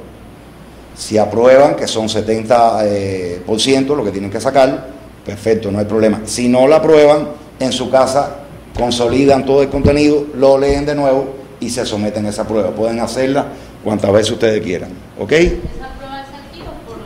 [1.00, 4.90] Si aprueban, que son 70% eh, por ciento lo que tienen que sacar,
[5.26, 6.24] perfecto, no hay problema.
[6.26, 8.36] Si no la aprueban, en su casa
[8.78, 12.72] consolidan todo el contenido, lo leen de nuevo y se someten a esa prueba.
[12.72, 13.46] Pueden hacerla
[13.82, 14.90] cuantas veces ustedes quieran.
[15.18, 15.32] ¿Ok?
[15.32, 15.54] ¿Esa
[15.98, 16.98] prueba es aquí o por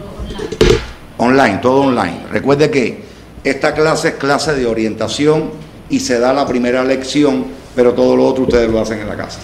[0.42, 0.80] online?
[1.20, 2.20] Online, todo online.
[2.32, 3.04] Recuerde que
[3.44, 5.52] esta clase es clase de orientación
[5.92, 9.16] y se da la primera lección, pero todo lo otro ustedes lo hacen en la
[9.16, 9.38] casa.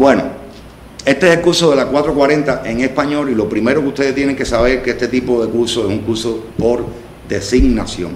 [0.00, 0.22] Bueno,
[1.04, 4.34] este es el curso de la 440 en español y lo primero que ustedes tienen
[4.34, 6.86] que saber es que este tipo de curso es un curso por
[7.28, 8.12] designación.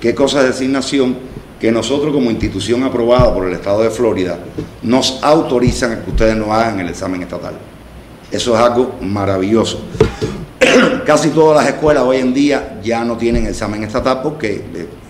[0.00, 1.16] ¿Qué cosa es designación?
[1.60, 4.38] Que nosotros como institución aprobada por el Estado de Florida
[4.84, 7.54] nos autorizan a que ustedes no hagan el examen estatal.
[8.30, 9.80] Eso es algo maravilloso.
[11.04, 14.62] Casi todas las escuelas hoy en día ya no tienen examen estatal porque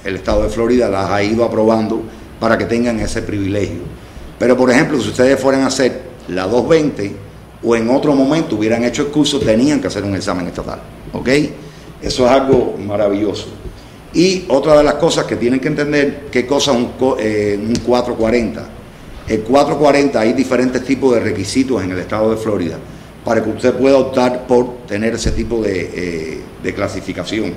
[0.03, 2.01] el Estado de Florida las ha ido aprobando
[2.41, 3.97] para que tengan ese privilegio.
[4.39, 7.13] Pero por ejemplo, si ustedes fueran a hacer la 220
[7.63, 10.81] o en otro momento hubieran hecho el curso, tenían que hacer un examen estatal.
[11.13, 11.29] ¿Ok?
[12.03, 13.47] Eso es algo maravilloso.
[14.13, 17.59] Y otra de las cosas que tienen que entender, qué cosa es un, co- eh,
[17.61, 18.67] un 440.
[19.29, 22.79] El 440 hay diferentes tipos de requisitos en el estado de Florida
[23.25, 27.53] para que usted pueda optar por tener ese tipo de, eh, de clasificación.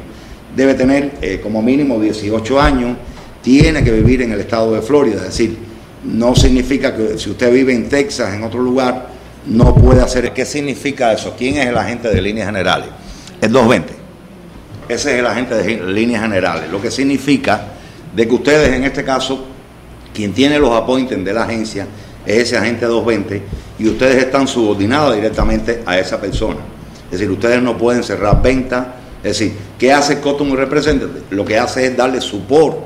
[0.55, 2.97] Debe tener eh, como mínimo 18 años,
[3.43, 5.55] tiene que vivir en el estado de Florida, es decir,
[6.03, 9.09] no significa que si usted vive en Texas, en otro lugar,
[9.45, 10.33] no puede hacer.
[10.33, 11.35] ¿Qué significa eso?
[11.37, 12.89] ¿Quién es el agente de líneas generales?
[13.41, 13.93] El 220.
[14.89, 17.61] Ese es el agente de líneas generales, lo que significa
[18.15, 19.45] de que ustedes en este caso,
[20.13, 21.85] quien tiene los appointments de la agencia
[22.25, 23.41] es ese agente 220
[23.77, 26.59] y ustedes están subordinados directamente a esa persona.
[27.05, 28.87] Es decir, ustedes no pueden cerrar ventas.
[29.23, 31.21] Es decir, ¿qué hace Customer Representative?
[31.29, 32.77] Lo que hace es darle support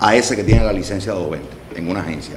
[0.00, 2.36] a ese que tiene la licencia 220 en una agencia.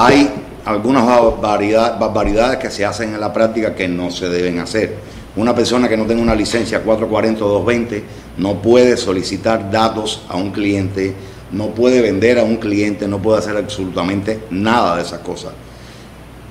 [0.00, 0.30] Hay
[0.64, 4.94] algunas barbaridad- barbaridades que se hacen en la práctica que no se deben hacer.
[5.34, 8.04] Una persona que no tenga una licencia 440 o 220
[8.36, 11.14] no puede solicitar datos a un cliente,
[11.50, 15.50] no puede vender a un cliente, no puede hacer absolutamente nada de esas cosas.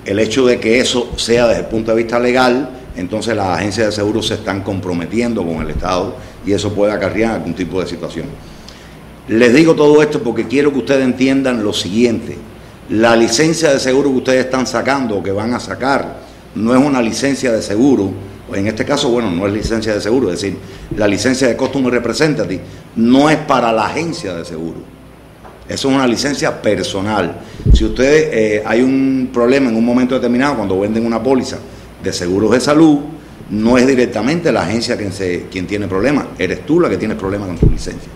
[0.04, 3.86] El hecho de que eso sea desde el punto de vista legal, entonces las agencias
[3.88, 7.88] de seguros se están comprometiendo con el Estado y eso puede acarrear algún tipo de
[7.88, 8.26] situación.
[9.30, 12.38] Les digo todo esto porque quiero que ustedes entiendan lo siguiente.
[12.90, 16.18] La licencia de seguro que ustedes están sacando o que van a sacar
[16.56, 18.12] no es una licencia de seguro,
[18.50, 20.58] o en este caso, bueno, no es licencia de seguro, es decir,
[20.96, 22.62] la licencia de Customer Representative
[22.96, 24.98] no es para la agencia de seguro.
[25.68, 27.42] Eso es una licencia personal.
[27.74, 31.58] Si ustedes eh, hay un problema en un momento determinado cuando venden una póliza
[32.02, 33.00] de seguros de salud,
[33.50, 37.18] no es directamente la agencia quien, se, quien tiene problemas, eres tú la que tienes
[37.18, 38.10] problemas con tu licencia.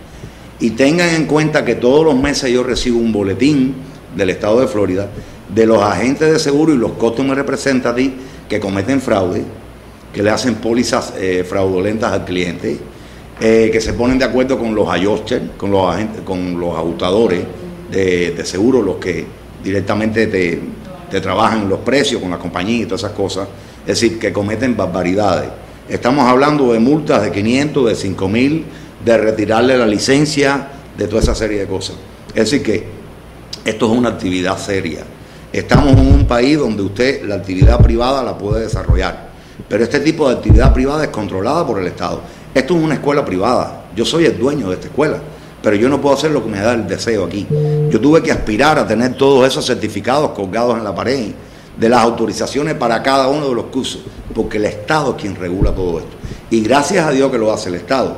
[0.61, 4.67] Y tengan en cuenta que todos los meses yo recibo un boletín del estado de
[4.67, 5.09] Florida
[5.53, 8.13] de los agentes de seguro y los customer representatives
[8.47, 9.43] que cometen fraude,
[10.13, 12.77] que le hacen pólizas eh, fraudulentas al cliente,
[13.39, 17.41] eh, que se ponen de acuerdo con los adjusters, con los agentes, con los ajustadores
[17.89, 19.25] de, de seguro, los que
[19.63, 20.59] directamente te,
[21.09, 23.47] te trabajan los precios con la compañía y todas esas cosas,
[23.81, 25.49] es decir, que cometen barbaridades.
[25.89, 28.65] Estamos hablando de multas de 500, de 5 mil,
[29.03, 31.95] de retirarle la licencia, de toda esa serie de cosas.
[32.29, 33.00] Es decir, que
[33.63, 35.03] esto es una actividad seria.
[35.53, 39.29] Estamos en un país donde usted la actividad privada la puede desarrollar,
[39.67, 42.21] pero este tipo de actividad privada es controlada por el Estado.
[42.53, 43.85] Esto es una escuela privada.
[43.95, 45.17] Yo soy el dueño de esta escuela.
[45.61, 47.45] pero yo no puedo hacer lo que me da el deseo aquí.
[47.91, 51.33] Yo tuve que aspirar a tener todos esos certificados colgados en la pared
[51.77, 54.01] de las autorizaciones para cada uno de los cursos,
[54.33, 56.17] porque el Estado es quien regula todo esto.
[56.49, 58.17] Y gracias a Dios que lo hace el Estado,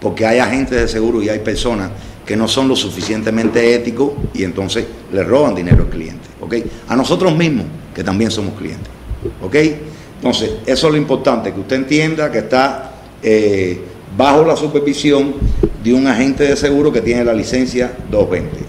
[0.00, 1.90] porque hay agentes de seguro y hay personas
[2.26, 6.28] que no son lo suficientemente éticos y entonces le roban dinero al cliente.
[6.40, 6.54] ¿ok?
[6.88, 8.88] A nosotros mismos, que también somos clientes.
[9.42, 9.54] ¿ok?
[10.16, 13.78] Entonces, eso es lo importante, que usted entienda que está eh,
[14.16, 15.34] bajo la supervisión
[15.82, 18.64] de un agente de seguro que tiene la licencia 220.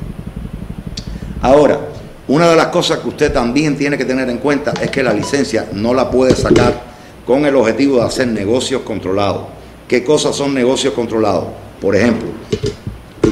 [1.41, 1.79] Ahora,
[2.27, 5.13] una de las cosas que usted también tiene que tener en cuenta es que la
[5.13, 6.81] licencia no la puede sacar
[7.25, 9.43] con el objetivo de hacer negocios controlados.
[9.87, 11.45] ¿Qué cosas son negocios controlados?
[11.79, 12.29] Por ejemplo,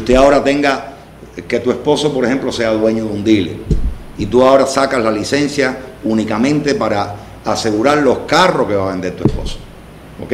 [0.04, 0.96] usted ahora tenga,
[1.48, 3.56] que tu esposo, por ejemplo, sea dueño de un dealer
[4.18, 9.16] y tú ahora sacas la licencia únicamente para asegurar los carros que va a vender
[9.16, 9.58] tu esposo.
[10.22, 10.34] ¿Ok?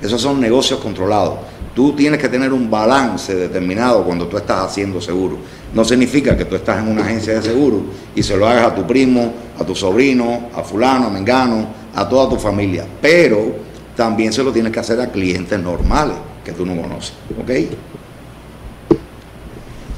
[0.00, 1.34] Esos son negocios controlados.
[1.74, 5.38] Tú tienes que tener un balance determinado cuando tú estás haciendo seguro.
[5.74, 7.82] No significa que tú estás en una agencia de seguro
[8.14, 12.08] y se lo hagas a tu primo, a tu sobrino, a fulano, a mengano, a
[12.08, 12.86] toda tu familia.
[13.02, 13.56] Pero
[13.96, 17.12] también se lo tienes que hacer a clientes normales que tú no conoces.
[17.40, 17.50] ¿Ok?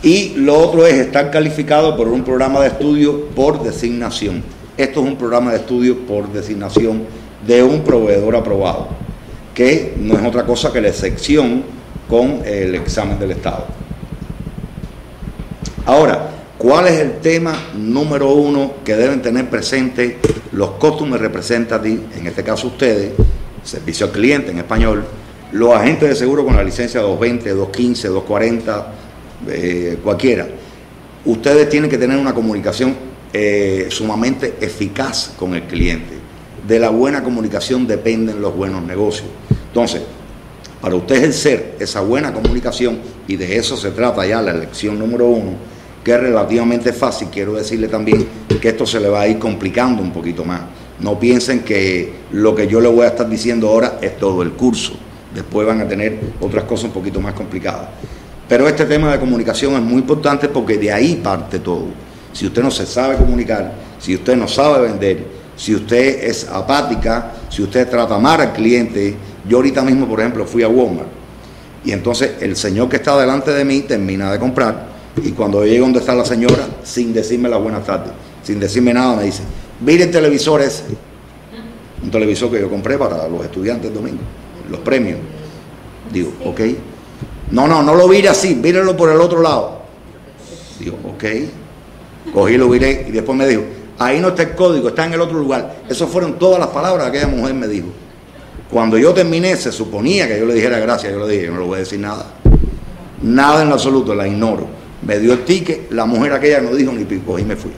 [0.03, 4.43] Y lo otro es estar calificado por un programa de estudio por designación.
[4.77, 7.05] Esto es un programa de estudio por designación
[7.47, 8.89] de un proveedor aprobado,
[9.55, 11.63] que no es otra cosa que la excepción
[12.09, 13.67] con el examen del Estado.
[15.87, 20.19] Ahora, ¿cuál es el tema número uno que deben tener presente
[20.53, 23.13] los customer representatives, en este caso ustedes,
[23.63, 25.05] servicio al cliente en español,
[25.53, 28.93] los agentes de seguro con la licencia 220, 215, 240,
[29.49, 30.49] eh, cualquiera?
[31.25, 32.95] Ustedes tienen que tener una comunicación
[33.33, 36.15] eh, sumamente eficaz con el cliente.
[36.67, 39.29] De la buena comunicación dependen los buenos negocios.
[39.69, 40.03] Entonces,
[40.81, 45.27] para usted ejercer esa buena comunicación, y de eso se trata ya la lección número
[45.27, 45.53] uno,
[46.05, 48.27] que es relativamente fácil, quiero decirle también
[48.61, 50.63] que esto se le va a ir complicando un poquito más.
[50.99, 54.53] No piensen que lo que yo le voy a estar diciendo ahora es todo el
[54.53, 54.95] curso.
[55.35, 57.89] Después van a tener otras cosas un poquito más complicadas.
[58.53, 61.87] Pero este tema de comunicación es muy importante porque de ahí parte todo.
[62.35, 65.25] Si usted no se sabe comunicar, si usted no sabe vender,
[65.57, 69.17] si usted es apática, si usted trata mal al cliente.
[69.49, 71.09] Yo ahorita mismo, por ejemplo, fui a Walmart
[71.83, 74.87] y entonces el señor que está delante de mí termina de comprar
[75.25, 78.13] y cuando yo llego donde está la señora, sin decirme las buenas tardes,
[78.43, 79.45] sin decirme nada, me dice,
[79.81, 80.85] mire el televisor ese.
[82.03, 84.21] Un televisor que yo compré para los estudiantes el domingo,
[84.71, 85.21] los premios.
[86.13, 86.61] Digo, ok.
[87.53, 89.83] No, no, no lo mire así, mírelo por el otro lado.
[90.81, 91.25] Digo, ok.
[92.33, 93.63] Cogí, lo viré y después me dijo,
[93.99, 95.83] ahí no está el código, está en el otro lugar.
[95.89, 97.89] Esas fueron todas las palabras que aquella mujer me dijo.
[98.71, 101.67] Cuando yo terminé, se suponía que yo le dijera gracias, yo le dije, no le
[101.67, 102.25] voy a decir nada.
[103.21, 104.67] Nada en absoluto, la ignoro.
[105.07, 107.73] Me dio el ticket, la mujer aquella no dijo ni pico y me fui.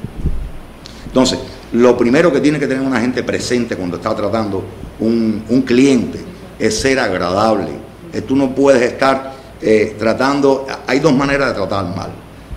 [1.06, 1.40] Entonces,
[1.72, 4.62] lo primero que tiene que tener una gente presente cuando está tratando
[5.00, 6.20] un, un cliente
[6.60, 7.72] es ser agradable.
[8.28, 9.33] Tú no puedes estar
[9.64, 12.10] eh, tratando, hay dos maneras de tratar mal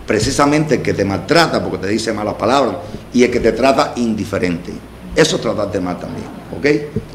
[0.08, 2.78] precisamente el que te maltrata porque te dice malas palabras
[3.14, 4.72] y el que te trata indiferente.
[5.14, 6.26] Eso es tratarte mal también,
[6.58, 6.66] ¿ok?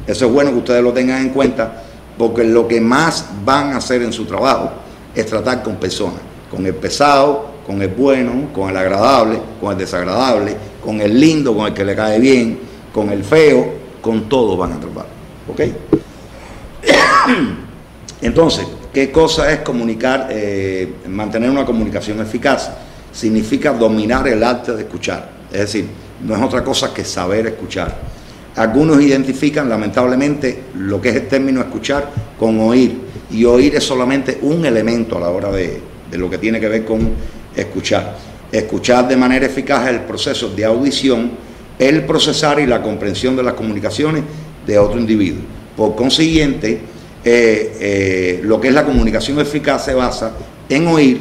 [0.07, 1.83] Eso es bueno que ustedes lo tengan en cuenta
[2.18, 4.70] porque lo que más van a hacer en su trabajo
[5.14, 9.78] es tratar con personas, con el pesado, con el bueno, con el agradable, con el
[9.78, 12.59] desagradable, con el lindo, con el que le cae bien,
[12.92, 15.07] con el feo, con todos van a tratar,
[15.48, 15.61] ¿ok?
[18.20, 22.70] Entonces, ¿Qué cosa es comunicar, eh, mantener una comunicación eficaz?
[23.11, 25.31] Significa dominar el arte de escuchar.
[25.50, 25.87] Es decir,
[26.22, 27.96] no es otra cosa que saber escuchar.
[28.55, 33.00] Algunos identifican lamentablemente lo que es el término escuchar con oír.
[33.31, 36.68] Y oír es solamente un elemento a la hora de, de lo que tiene que
[36.68, 37.12] ver con
[37.57, 38.14] escuchar.
[38.52, 41.31] Escuchar de manera eficaz el proceso de audición,
[41.78, 44.22] el procesar y la comprensión de las comunicaciones
[44.66, 45.40] de otro individuo.
[45.74, 46.91] Por consiguiente,
[47.24, 50.32] eh, eh, lo que es la comunicación eficaz se basa
[50.68, 51.20] en oír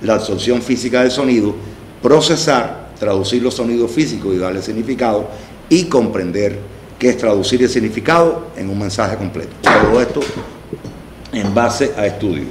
[0.00, 1.54] la absorción física del sonido,
[2.00, 5.28] procesar, traducir los sonidos físicos y darle significado
[5.68, 6.58] y comprender
[6.98, 9.50] qué es traducir el significado en un mensaje completo.
[9.62, 10.20] Todo esto
[11.32, 12.46] en base a estudios.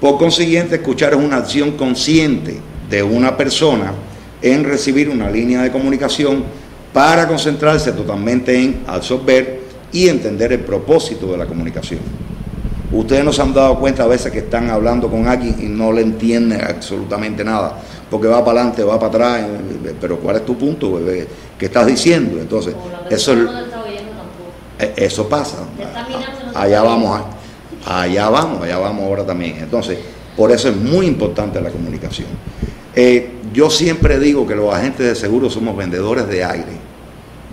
[0.00, 3.92] Por consiguiente, escuchar es una acción consciente de una persona
[4.42, 6.44] en recibir una línea de comunicación
[6.92, 12.00] para concentrarse totalmente en absorber y entender el propósito de la comunicación.
[12.92, 15.92] Ustedes no se han dado cuenta a veces que están hablando con alguien y no
[15.92, 20.44] le entienden absolutamente nada, porque va para adelante, va para atrás, eh, pero ¿cuál es
[20.44, 20.92] tu punto?
[20.92, 21.26] bebé?
[21.58, 22.40] ¿Qué estás diciendo?
[22.40, 22.74] Entonces,
[23.10, 23.34] eso,
[24.78, 25.58] eh, eso pasa.
[26.54, 27.22] Allá vamos,
[27.84, 29.56] allá vamos, allá vamos ahora también.
[29.58, 29.98] Entonces,
[30.36, 32.28] Por eso es muy importante la comunicación.
[32.94, 36.72] Eh, yo siempre digo que los agentes de seguro somos vendedores de aire,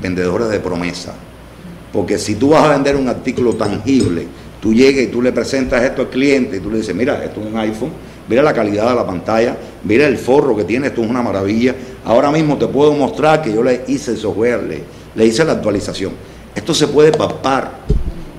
[0.02, 1.13] vendedores de promesa.
[1.93, 4.25] Porque si tú vas a vender un artículo tangible,
[4.60, 7.39] tú llegas y tú le presentas esto al cliente y tú le dices, mira, esto
[7.39, 7.91] es un iPhone,
[8.27, 11.75] mira la calidad de la pantalla, mira el forro que tiene, esto es una maravilla.
[12.03, 15.53] Ahora mismo te puedo mostrar que yo le hice el software, le, le hice la
[15.53, 16.13] actualización.
[16.56, 17.84] Esto se puede papar.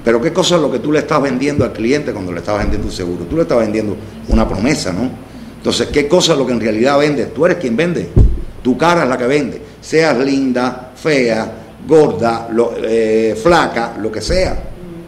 [0.05, 2.59] Pero ¿qué cosa es lo que tú le estás vendiendo al cliente cuando le estás
[2.59, 3.25] vendiendo un seguro?
[3.25, 3.97] Tú le estás vendiendo
[4.29, 5.09] una promesa, ¿no?
[5.57, 7.27] Entonces, ¿qué cosa es lo que en realidad vende?
[7.27, 8.09] Tú eres quien vende.
[8.63, 9.63] Tu cara es la que vende.
[9.81, 14.57] Seas linda, fea, gorda, lo- eh, flaca, lo que sea.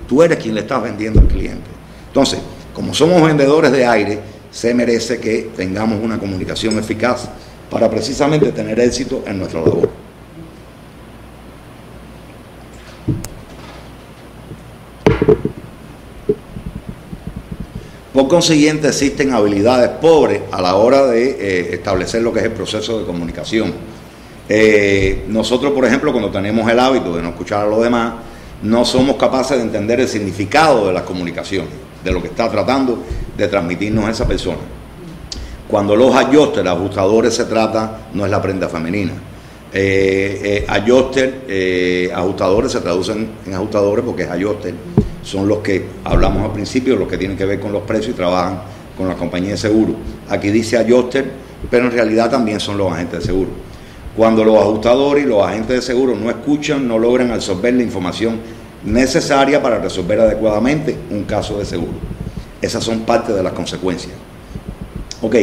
[0.09, 1.71] Tú eres quien le estás vendiendo al cliente.
[2.09, 2.39] Entonces,
[2.75, 7.29] como somos vendedores de aire, se merece que tengamos una comunicación eficaz
[7.71, 9.89] para precisamente tener éxito en nuestra labor.
[18.13, 22.53] Por consiguiente, existen habilidades pobres a la hora de eh, establecer lo que es el
[22.53, 23.75] proceso de comunicación.
[24.49, 28.15] Eh, nosotros, por ejemplo, cuando tenemos el hábito de no escuchar a los demás,
[28.63, 33.03] no somos capaces de entender el significado de las comunicaciones, de lo que está tratando
[33.37, 34.59] de transmitirnos esa persona.
[35.69, 39.13] Cuando los adjusters, ajustadores se trata, no es la prenda femenina.
[39.73, 44.73] Eh, eh, eh, ajustadores se traducen en ajustadores porque es adjuster.
[45.23, 48.13] Son los que hablamos al principio, los que tienen que ver con los precios y
[48.13, 48.61] trabajan
[48.97, 49.95] con la compañía de seguro.
[50.29, 51.31] Aquí dice adjuster,
[51.69, 53.51] pero en realidad también son los agentes de seguro.
[54.17, 58.41] Cuando los ajustadores y los agentes de seguro no escuchan, no logran absorber la información
[58.83, 61.99] necesaria para resolver adecuadamente un caso de seguro.
[62.63, 64.15] Esas son parte de las consecuencias.
[65.21, 65.37] Ok,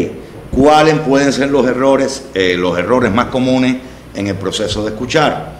[0.52, 3.78] ¿cuáles pueden ser los errores, eh, los errores más comunes
[4.16, 5.54] en el proceso de escuchar?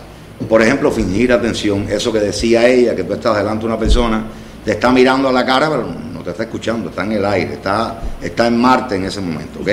[0.50, 4.24] Por ejemplo, fingir atención, eso que decía ella, que tú estás delante de una persona,
[4.66, 7.54] te está mirando a la cara, pero no te está escuchando, está en el aire,
[7.54, 9.70] está, está en Marte en ese momento, ¿ok?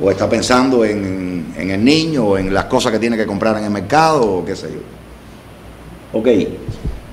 [0.00, 3.64] O está pensando en, el niño o en las cosas que tiene que comprar en
[3.64, 6.18] el mercado o qué sé yo.
[6.18, 6.28] Ok,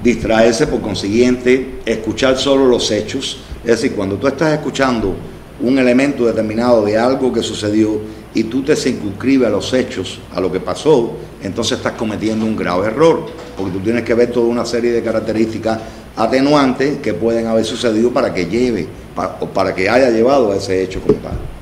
[0.04, 5.15] distraerse por consiguiente, escuchar solo los hechos, es decir, cuando tú estás escuchando
[5.60, 8.00] un elemento determinado de algo que sucedió
[8.34, 12.56] y tú te circunscribes a los hechos, a lo que pasó, entonces estás cometiendo un
[12.56, 13.26] grave error,
[13.58, 15.80] porque tú tienes que ver toda una serie de características
[16.15, 20.58] atenuantes que pueden haber sucedido para que lleve, para, o para que haya llevado a
[20.58, 21.54] ese hecho como tal.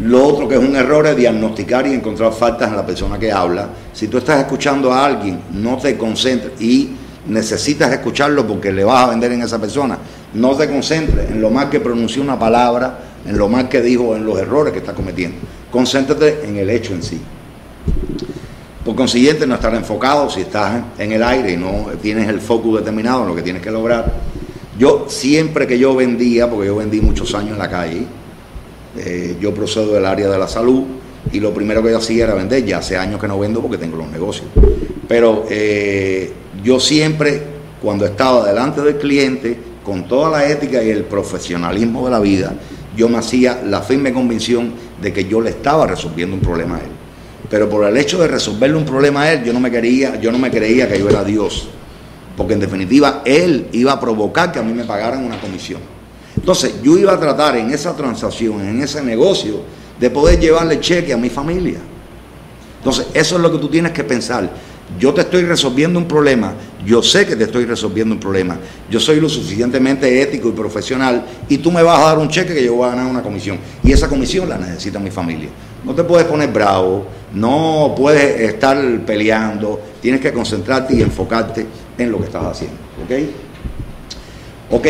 [0.00, 3.32] Lo otro que es un error es diagnosticar y encontrar faltas en la persona que
[3.32, 3.68] habla.
[3.92, 6.90] Si tú estás escuchando a alguien, no te concentres y
[7.26, 9.98] necesitas escucharlo porque le vas a vender en esa persona.
[10.34, 14.14] No te concentres en lo mal que pronunció una palabra, en lo mal que dijo,
[14.14, 15.38] en los errores que está cometiendo.
[15.70, 17.20] Concéntrate en el hecho en sí.
[18.84, 22.76] Por consiguiente, no estar enfocado si estás en el aire y no tienes el foco
[22.76, 24.12] determinado en lo que tienes que lograr.
[24.78, 28.06] Yo siempre que yo vendía, porque yo vendí muchos años en la calle,
[28.98, 30.84] eh, yo procedo del área de la salud
[31.32, 32.64] y lo primero que yo hacía era vender.
[32.64, 34.46] Ya hace años que no vendo porque tengo los negocios.
[35.06, 36.32] Pero eh,
[36.62, 37.42] yo siempre,
[37.80, 42.52] cuando estaba delante del cliente, con toda la ética y el profesionalismo de la vida,
[42.96, 46.80] yo me hacía la firme convicción de que yo le estaba resolviendo un problema a
[46.80, 46.90] él.
[47.48, 50.30] Pero por el hecho de resolverle un problema a él, yo no me quería, yo
[50.30, 51.68] no me creía que yo era Dios.
[52.36, 55.80] Porque en definitiva, él iba a provocar que a mí me pagaran una comisión.
[56.38, 59.60] Entonces, yo iba a tratar en esa transacción, en ese negocio,
[59.98, 61.78] de poder llevarle cheque a mi familia.
[62.78, 64.48] Entonces, eso es lo que tú tienes que pensar.
[64.98, 66.54] Yo te estoy resolviendo un problema,
[66.86, 68.56] yo sé que te estoy resolviendo un problema,
[68.88, 72.54] yo soy lo suficientemente ético y profesional y tú me vas a dar un cheque
[72.54, 73.58] que yo voy a ganar una comisión.
[73.82, 75.50] Y esa comisión la necesita mi familia.
[75.84, 81.66] No te puedes poner bravo, no puedes estar peleando, tienes que concentrarte y enfocarte
[81.98, 82.78] en lo que estás haciendo.
[83.04, 83.12] ¿Ok?
[84.70, 84.86] Ok,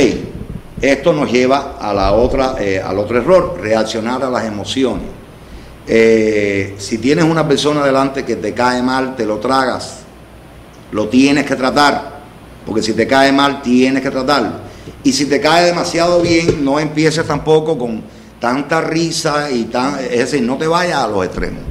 [0.80, 5.06] esto nos lleva a la otra, eh, al otro error, reaccionar a las emociones.
[5.86, 10.00] Eh, si tienes una persona delante que te cae mal, te lo tragas.
[10.92, 12.18] Lo tienes que tratar.
[12.66, 14.68] Porque si te cae mal, tienes que tratarlo.
[15.02, 18.02] Y si te cae demasiado bien, no empieces tampoco con
[18.38, 19.98] tanta risa y tan.
[19.98, 21.62] Es decir, no te vayas a los extremos.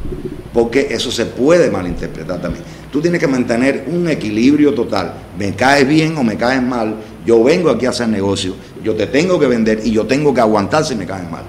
[0.51, 2.65] Porque eso se puede malinterpretar también.
[2.91, 5.13] Tú tienes que mantener un equilibrio total.
[5.37, 6.95] Me caes bien o me caes mal.
[7.27, 8.53] Yo vengo aquí a hacer negocio.
[8.81, 11.43] Yo te tengo que vender y yo tengo que aguantar si me caes mal.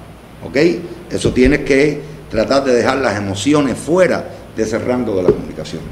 [0.44, 0.56] ¿Ok?
[1.08, 5.82] Eso tienes que tratar de dejar las emociones fuera de ese rango de la comunicación.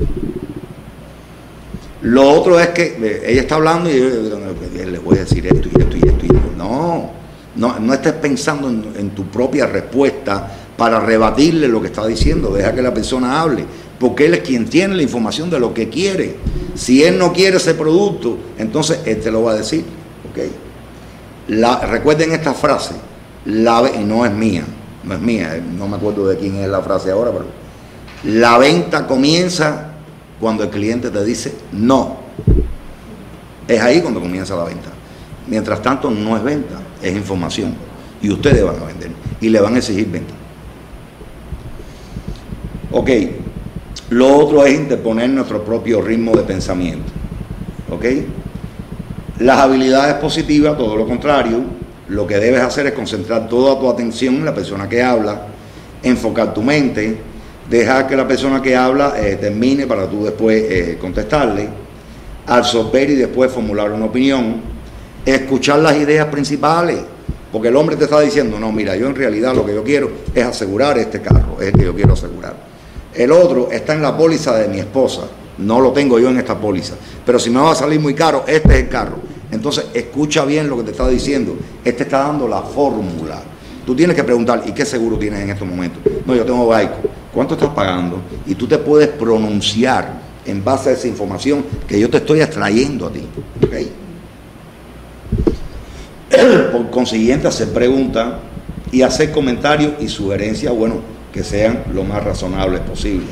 [2.02, 5.80] Lo otro es que eh, ella está hablando y le voy a decir esto y
[5.80, 6.50] esto y esto y esto.
[6.58, 7.10] No,
[7.54, 12.50] no, no estés pensando en, en tu propia respuesta para rebatirle lo que está diciendo.
[12.50, 13.64] Deja que la persona hable,
[13.98, 16.36] porque él es quien tiene la información de lo que quiere.
[16.74, 19.84] Si él no quiere ese producto, entonces él te lo va a decir.
[21.48, 22.94] La, recuerden esta frase,
[23.46, 24.64] no es mía,
[25.04, 27.46] no es mía, no me acuerdo de quién es la frase ahora, pero
[28.24, 29.92] la venta comienza
[30.40, 32.26] cuando el cliente te dice no.
[33.68, 34.90] Es ahí cuando comienza la venta.
[35.46, 37.74] Mientras tanto, no es venta, es información.
[38.20, 40.34] Y ustedes van a vender y le van a exigir venta.
[42.90, 43.10] Ok,
[44.10, 47.12] lo otro es interponer nuestro propio ritmo de pensamiento.
[47.90, 48.04] ¿Ok?
[49.40, 51.62] Las habilidades positivas, todo lo contrario,
[52.08, 55.46] lo que debes hacer es concentrar toda tu atención en la persona que habla,
[56.02, 57.18] enfocar tu mente,
[57.68, 61.68] dejar que la persona que habla eh, termine para tú después eh, contestarle,
[62.46, 64.60] absorber y después formular una opinión,
[65.24, 67.00] escuchar las ideas principales,
[67.50, 70.10] porque el hombre te está diciendo, no, mira, yo en realidad lo que yo quiero
[70.32, 72.65] es asegurar este carro, es el que yo quiero asegurar.
[73.16, 75.22] El otro está en la póliza de mi esposa,
[75.58, 76.94] no lo tengo yo en esta póliza,
[77.24, 79.16] pero si me va a salir muy caro, este es el carro.
[79.50, 83.42] Entonces, escucha bien lo que te está diciendo, este está dando la fórmula.
[83.86, 86.02] Tú tienes que preguntar, ¿y qué seguro tienes en estos momentos?
[86.26, 86.96] No, yo tengo Gaico.
[87.32, 88.20] ¿Cuánto estás pagando?
[88.46, 93.06] Y tú te puedes pronunciar en base a esa información que yo te estoy extrayendo
[93.06, 93.26] a ti.
[93.64, 93.74] ¿ok?
[96.72, 98.34] Por consiguiente, hacer preguntas
[98.90, 103.26] y hacer comentarios y sugerencias, bueno, que sean lo más razonables posible.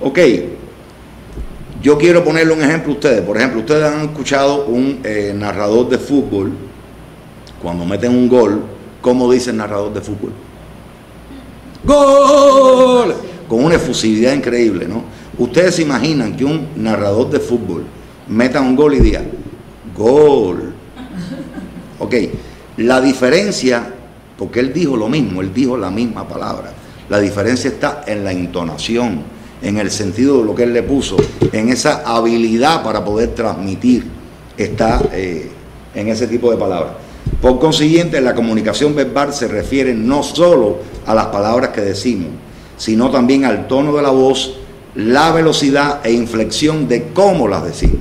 [0.00, 0.18] Ok,
[1.82, 3.20] yo quiero ponerle un ejemplo a ustedes.
[3.22, 6.52] Por ejemplo, ustedes han escuchado un eh, narrador de fútbol,
[7.60, 8.62] cuando meten un gol,
[9.00, 10.30] ¿cómo dice el narrador de fútbol?
[11.82, 13.12] ¡Gol!
[13.48, 15.02] Con una efusividad increíble, ¿no?
[15.36, 17.82] Ustedes se imaginan que un narrador de fútbol
[18.28, 19.22] meta un gol y diga,
[19.96, 20.67] gol.
[21.98, 22.14] Ok,
[22.78, 23.92] la diferencia,
[24.36, 26.72] porque él dijo lo mismo, él dijo la misma palabra,
[27.08, 29.22] la diferencia está en la entonación,
[29.62, 31.16] en el sentido de lo que él le puso,
[31.52, 34.04] en esa habilidad para poder transmitir,
[34.56, 35.50] está eh,
[35.94, 36.92] en ese tipo de palabras.
[37.40, 42.28] Por consiguiente, la comunicación verbal se refiere no solo a las palabras que decimos,
[42.76, 44.54] sino también al tono de la voz,
[44.94, 47.98] la velocidad e inflexión de cómo las decimos.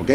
[0.00, 0.10] ¿Ok?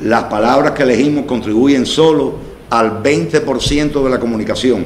[0.00, 2.36] Las palabras que elegimos contribuyen solo
[2.70, 4.84] al 20% de la comunicación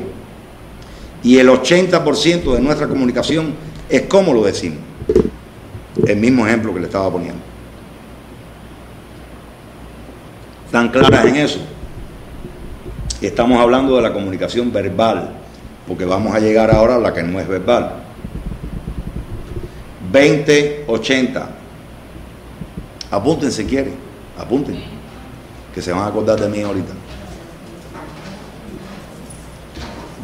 [1.23, 3.55] y el 80% de nuestra comunicación
[3.89, 4.79] es cómo lo decimos.
[6.07, 7.41] El mismo ejemplo que le estaba poniendo.
[10.67, 11.61] ¿Están claras en eso?
[13.21, 15.31] Estamos hablando de la comunicación verbal,
[15.87, 17.93] porque vamos a llegar ahora a la que no es verbal.
[20.13, 21.47] 20-80.
[23.11, 23.95] Apunten si quieren,
[24.39, 24.83] apunten,
[25.75, 26.93] que se van a acordar de mí ahorita.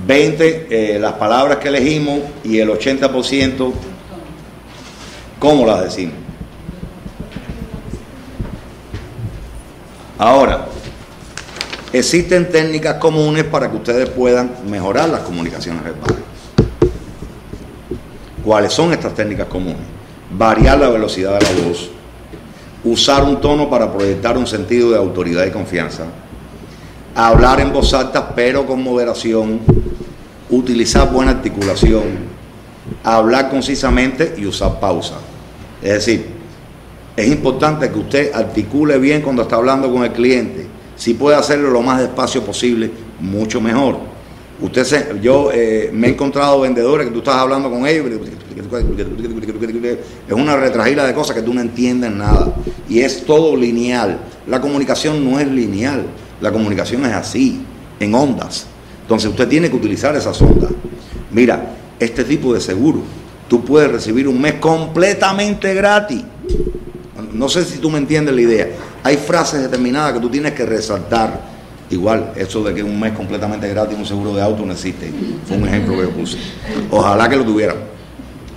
[0.07, 3.73] 20, eh, las palabras que elegimos y el 80%,
[5.39, 6.15] ¿cómo las decimos?
[10.17, 10.67] Ahora,
[11.93, 16.25] existen técnicas comunes para que ustedes puedan mejorar las comunicaciones verbales.
[18.45, 19.83] ¿Cuáles son estas técnicas comunes?
[20.31, 21.91] Variar la velocidad de la voz,
[22.91, 26.05] usar un tono para proyectar un sentido de autoridad y confianza,
[27.15, 29.61] hablar en voz alta pero con moderación,
[30.51, 32.05] utilizar buena articulación,
[33.05, 35.17] hablar concisamente y usar pausa.
[35.83, 36.27] Es decir,
[37.17, 40.67] es importante que usted articule bien cuando está hablando con el cliente.
[40.97, 43.99] Si puede hacerlo lo más despacio posible, mucho mejor.
[44.61, 48.07] Usted se, yo eh, me he encontrado vendedores que tú estás hablando con ellos,
[48.77, 52.55] es una retragila de cosas que tú no entiendes nada.
[52.89, 54.19] Y es todo lineal.
[54.47, 56.07] La comunicación no es lineal,
[56.41, 57.61] la comunicación es así,
[58.01, 58.67] en ondas.
[59.03, 60.71] Entonces usted tiene que utilizar esas ondas.
[61.31, 63.03] Mira, este tipo de seguro,
[63.49, 66.23] tú puedes recibir un mes completamente gratis.
[67.33, 68.69] No sé si tú me entiendes la idea.
[69.05, 71.59] Hay frases determinadas que tú tienes que resaltar.
[71.91, 75.11] Igual, eso de que un mes completamente gratis un seguro de auto no existe.
[75.47, 76.37] Fue un ejemplo que yo puse.
[76.91, 77.98] Ojalá que lo tuvieran.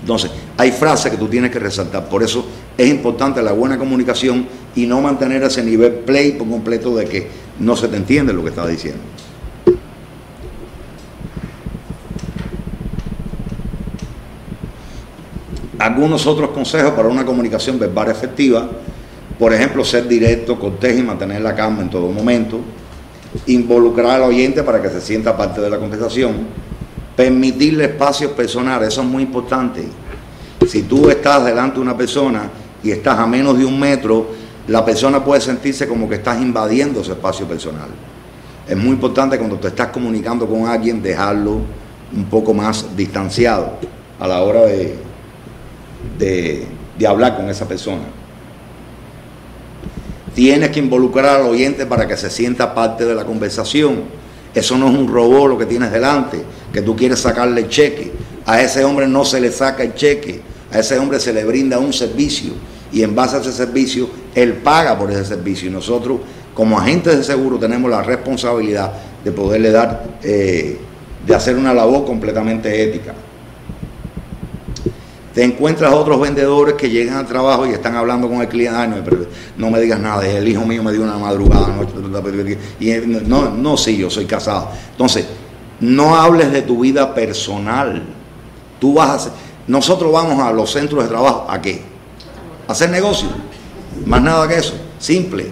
[0.01, 2.09] Entonces, hay frases que tú tienes que resaltar.
[2.09, 2.45] Por eso
[2.77, 7.27] es importante la buena comunicación y no mantener ese nivel play por completo de que
[7.59, 9.01] no se te entiende lo que estás diciendo.
[15.77, 18.69] Algunos otros consejos para una comunicación verbal efectiva,
[19.39, 22.59] por ejemplo, ser directo, cortés y mantener la calma en todo momento,
[23.47, 26.33] involucrar al oyente para que se sienta parte de la conversación,
[27.15, 29.85] permitirle espacios personales, eso es muy importante.
[30.67, 32.49] Si tú estás delante de una persona
[32.83, 34.27] y estás a menos de un metro,
[34.67, 37.89] la persona puede sentirse como que estás invadiendo ese espacio personal.
[38.67, 41.61] Es muy importante cuando te estás comunicando con alguien dejarlo
[42.15, 43.73] un poco más distanciado
[44.19, 44.95] a la hora de,
[46.17, 48.03] de, de hablar con esa persona.
[50.33, 54.03] Tienes que involucrar al oyente para que se sienta parte de la conversación.
[54.53, 56.41] Eso no es un robot lo que tienes delante,
[56.73, 58.11] que tú quieres sacarle cheque.
[58.45, 60.41] A ese hombre no se le saca el cheque,
[60.71, 62.53] a ese hombre se le brinda un servicio
[62.91, 66.19] y en base a ese servicio él paga por ese servicio y nosotros
[66.53, 68.91] como agentes de seguro tenemos la responsabilidad
[69.23, 70.77] de poderle dar, eh,
[71.25, 73.13] de hacer una labor completamente ética.
[75.33, 78.97] Te encuentras otros vendedores que llegan al trabajo y están hablando con el cliente, no,
[79.57, 81.73] no me digas nada, el hijo mío me dio una madrugada,
[82.81, 82.91] y
[83.25, 84.71] no, no, sí, yo soy casado.
[84.91, 85.25] Entonces,
[85.81, 88.03] no hables de tu vida personal.
[88.79, 89.31] Tú vas a hacer,
[89.67, 91.81] nosotros vamos a los centros de trabajo, ¿a qué?
[92.67, 93.27] A hacer negocio.
[94.05, 95.49] Más nada que eso, simple.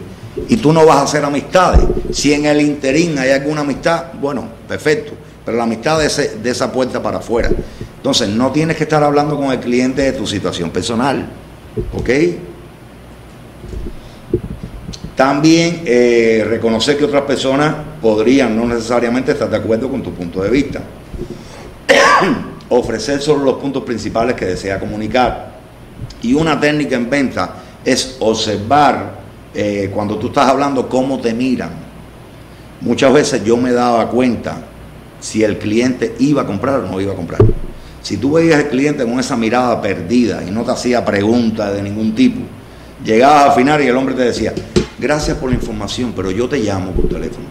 [0.47, 1.81] Y tú no vas a hacer amistades.
[2.11, 5.13] Si en el interín hay alguna amistad, bueno, perfecto.
[5.43, 7.49] Pero la amistad de, de esa puerta para afuera.
[7.97, 11.27] Entonces, no tienes que estar hablando con el cliente de tu situación personal.
[11.93, 12.09] ¿Ok?
[15.19, 20.41] También eh, reconocer que otras personas podrían no necesariamente estar de acuerdo con tu punto
[20.41, 20.81] de vista.
[22.69, 25.59] Ofrecer solo los puntos principales que desea comunicar.
[26.21, 27.53] Y una técnica en venta
[27.83, 29.19] es observar
[29.53, 31.71] eh, cuando tú estás hablando cómo te miran.
[32.79, 34.61] Muchas veces yo me daba cuenta
[35.19, 37.41] si el cliente iba a comprar o no iba a comprar.
[38.01, 41.81] Si tú veías al cliente con esa mirada perdida y no te hacía preguntas de
[41.81, 42.39] ningún tipo,
[43.03, 44.53] llegabas al final y el hombre te decía,
[44.99, 47.45] gracias por la información, pero yo te llamo por teléfono.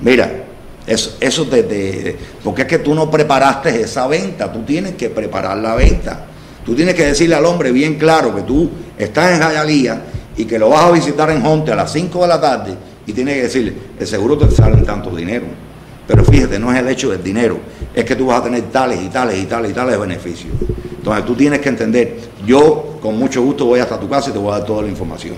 [0.00, 0.44] Mira,
[0.86, 5.58] eso, eso te, porque es que tú no preparaste esa venta, tú tienes que preparar
[5.58, 6.26] la venta.
[6.64, 10.02] Tú tienes que decirle al hombre bien claro que tú estás en Jayalía
[10.36, 12.74] y que lo vas a visitar en Honte a las 5 de la tarde
[13.06, 15.46] y tienes que decirle, el seguro te sale tanto dinero.
[16.06, 17.58] Pero fíjate, no es el hecho del dinero,
[17.94, 20.52] es que tú vas a tener tales y tales y tales y tales beneficios.
[20.96, 24.38] Entonces tú tienes que entender, yo con mucho gusto voy hasta tu casa y te
[24.38, 25.34] voy a dar toda la información.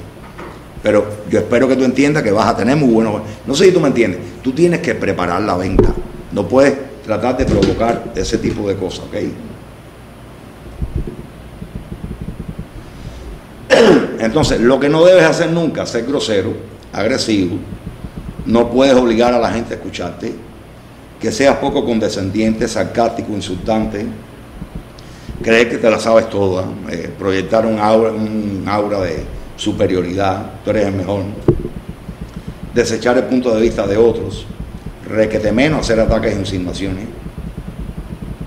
[0.84, 3.22] Pero yo espero que tú entiendas que vas a tener muy buenos...
[3.46, 5.94] No sé si tú me entiendes, tú tienes que preparar la venta.
[6.30, 9.14] No puedes tratar de provocar ese tipo de cosas, ¿ok?
[14.20, 16.52] Entonces, lo que no debes hacer nunca, ser grosero,
[16.92, 17.56] agresivo,
[18.44, 20.34] no puedes obligar a la gente a escucharte,
[21.18, 24.04] que seas poco condescendiente, sarcástico, insultante,
[25.42, 29.24] creer que te la sabes toda, eh, proyectar un aura, un aura de
[29.56, 31.22] superioridad, tú eres el mejor,
[32.74, 34.46] desechar el punto de vista de otros,
[35.08, 37.06] requete menos hacer ataques e insinuaciones,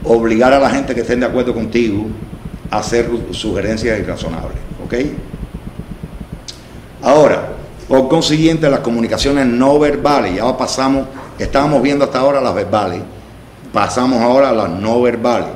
[0.03, 2.07] obligar a la gente que estén de acuerdo contigo
[2.69, 4.93] a hacer sugerencias irrazonables, ¿ok?
[7.01, 7.53] Ahora,
[7.87, 11.05] por consiguiente, las comunicaciones no verbales, ya pasamos
[11.39, 13.01] Estábamos viendo hasta ahora las verbales,
[13.71, 15.49] pasamos ahora a las no verbales.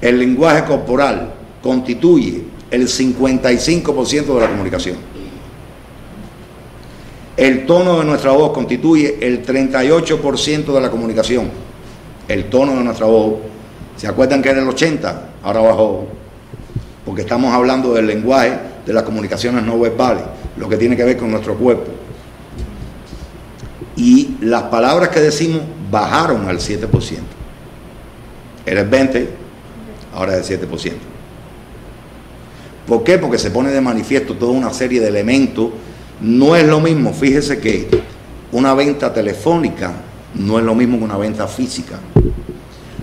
[0.00, 4.96] El lenguaje corporal constituye el 55% de la comunicación.
[7.36, 11.50] El tono de nuestra voz constituye el 38% de la comunicación.
[12.26, 13.34] El tono de nuestra voz.
[13.96, 15.30] ¿Se acuerdan que era el 80?
[15.44, 16.06] Ahora bajó.
[17.06, 20.24] Porque estamos hablando del lenguaje de las comunicaciones no verbales,
[20.56, 22.02] lo que tiene que ver con nuestro cuerpo
[23.96, 26.88] y las palabras que decimos bajaron al 7%.
[28.64, 29.28] Era el 20%,
[30.14, 30.92] ahora es el 7%.
[32.86, 33.18] ¿Por qué?
[33.18, 35.70] Porque se pone de manifiesto toda una serie de elementos.
[36.20, 37.88] No es lo mismo, fíjese que
[38.52, 39.92] una venta telefónica
[40.34, 41.98] no es lo mismo que una venta física.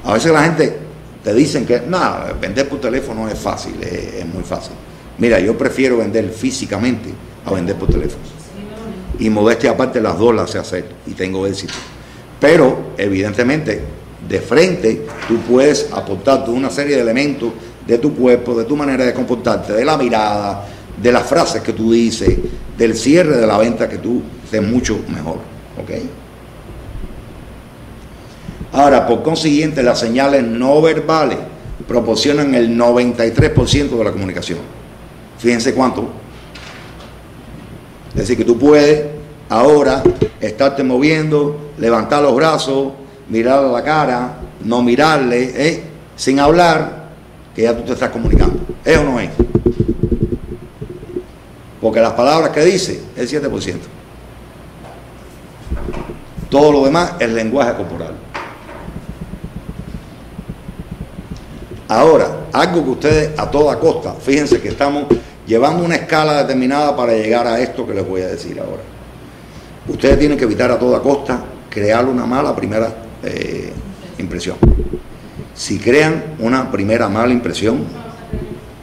[0.04, 0.78] A veces la gente
[1.24, 4.74] te dicen que nada, vender por teléfono es fácil, es muy fácil.
[5.18, 7.10] Mira, yo prefiero vender físicamente
[7.46, 8.40] a vender por teléfono
[9.20, 11.74] y modestia aparte las dos las sé hacer y tengo éxito.
[12.40, 13.82] Pero evidentemente
[14.28, 17.52] de frente tú puedes aportar toda una serie de elementos
[17.90, 20.64] de tu cuerpo, de tu manera de comportarte, de la mirada,
[21.02, 22.38] de las frases que tú dices,
[22.78, 25.38] del cierre de la venta que tú estés mucho mejor.
[25.82, 25.92] ¿Ok?
[28.74, 31.40] Ahora, por consiguiente, las señales no verbales
[31.88, 34.60] proporcionan el 93% de la comunicación.
[35.40, 36.08] Fíjense cuánto.
[38.10, 39.06] Es decir, que tú puedes
[39.50, 40.04] ahora
[40.40, 42.94] estarte moviendo, levantar los brazos,
[43.30, 45.84] mirar la cara, no mirarle, ¿eh?
[46.16, 46.99] sin hablar,
[47.56, 48.60] que ya tú te estás comunicando.
[48.84, 49.30] ¿Es o no es?
[51.82, 53.76] Porque las palabras que dice es el 7%.
[56.50, 58.16] Todo lo demás es lenguaje corporal.
[61.88, 65.06] Ahora, algo que ustedes a toda costa, fíjense que estamos
[65.48, 68.84] llevando una escala determinada para llegar a esto que les voy a decir ahora.
[69.88, 72.94] Ustedes tienen que evitar a toda costa crear una mala primera
[73.24, 73.74] eh,
[74.20, 74.58] impresión.
[75.60, 77.80] Si crean una primera mala impresión,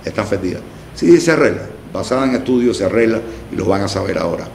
[0.04, 0.60] están perdidas.
[0.94, 1.62] Sí, se arregla.
[1.90, 3.18] Basada en estudios se arregla
[3.50, 4.46] y lo van a saber ahora.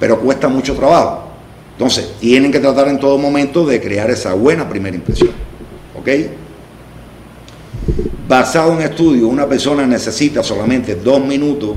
[0.00, 1.28] pero cuesta mucho trabajo.
[1.72, 5.32] Entonces, tienen que tratar en todo momento de crear esa buena primera impresión.
[5.98, 6.08] ¿Ok?
[8.26, 11.76] Basado en estudio, una persona necesita solamente dos minutos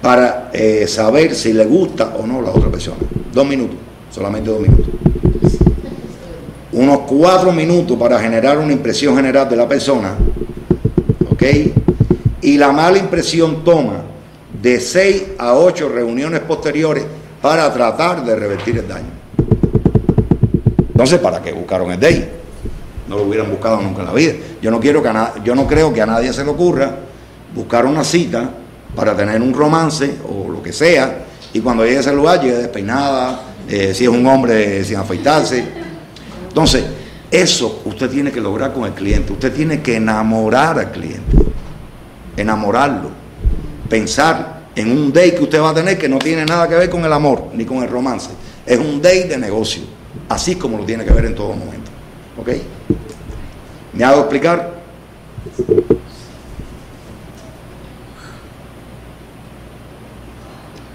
[0.00, 2.96] para eh, saber si le gusta o no la otra persona.
[3.30, 3.76] Dos minutos,
[4.10, 5.07] solamente dos minutos.
[6.78, 10.14] Unos cuatro minutos para generar una impresión general de la persona.
[11.28, 11.42] ¿Ok?
[12.42, 14.04] Y la mala impresión toma
[14.62, 17.04] de seis a ocho reuniones posteriores
[17.42, 19.10] para tratar de revertir el daño.
[20.90, 22.28] Entonces, ¿para qué buscaron el DEI?
[23.08, 24.34] No lo hubieran buscado nunca en la vida.
[24.62, 26.94] Yo no, quiero que a yo no creo que a nadie se le ocurra
[27.56, 28.50] buscar una cita
[28.94, 32.58] para tener un romance o lo que sea, y cuando llegue a ese lugar llegue
[32.58, 35.87] despeinada, eh, si es un hombre sin afeitarse.
[36.58, 36.86] Entonces,
[37.30, 39.32] eso usted tiene que lograr con el cliente.
[39.32, 41.36] Usted tiene que enamorar al cliente,
[42.36, 43.10] enamorarlo,
[43.88, 46.90] pensar en un date que usted va a tener que no tiene nada que ver
[46.90, 48.30] con el amor ni con el romance.
[48.66, 49.82] Es un date de negocio,
[50.28, 51.92] así como lo tiene que ver en todo momento.
[52.36, 52.48] ¿Ok?
[53.92, 54.80] ¿Me hago explicar?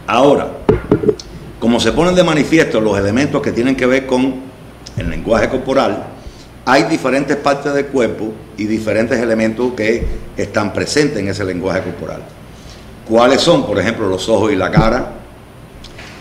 [0.07, 0.51] Ahora,
[1.57, 4.51] como se ponen de manifiesto los elementos que tienen que ver con
[4.97, 6.03] el lenguaje corporal,
[6.65, 10.05] hay diferentes partes del cuerpo y diferentes elementos que
[10.37, 12.21] están presentes en ese lenguaje corporal.
[13.07, 13.65] ¿Cuáles son?
[13.65, 15.11] Por ejemplo, los ojos y la cara.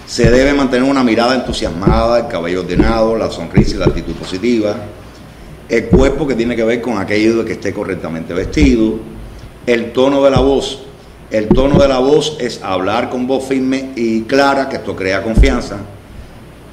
[0.05, 4.75] Se debe mantener una mirada entusiasmada, el cabello ordenado, la sonrisa y la actitud positiva.
[5.69, 8.97] El cuerpo que tiene que ver con aquello de que esté correctamente vestido.
[9.65, 10.83] El tono de la voz.
[11.31, 15.23] El tono de la voz es hablar con voz firme y clara, que esto crea
[15.23, 15.79] confianza.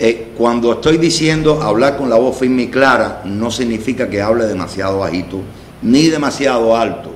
[0.02, 4.46] Eh, cuando estoy diciendo hablar con la voz firme y clara, no significa que hable
[4.46, 5.42] demasiado bajito
[5.82, 7.12] ni demasiado alto.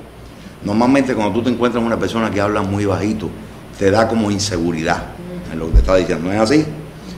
[0.64, 3.28] Normalmente cuando tú te encuentras una persona que habla muy bajito,
[3.78, 5.02] te da como inseguridad
[5.52, 6.26] en lo que te está diciendo.
[6.28, 6.64] ¿No es así?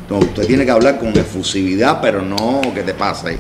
[0.03, 3.37] Entonces usted tiene que hablar con efusividad, pero no que te pase.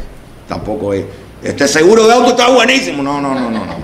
[0.48, 1.04] Tampoco es,
[1.42, 3.02] este seguro de auto está buenísimo.
[3.04, 3.74] No, no, no, no, no.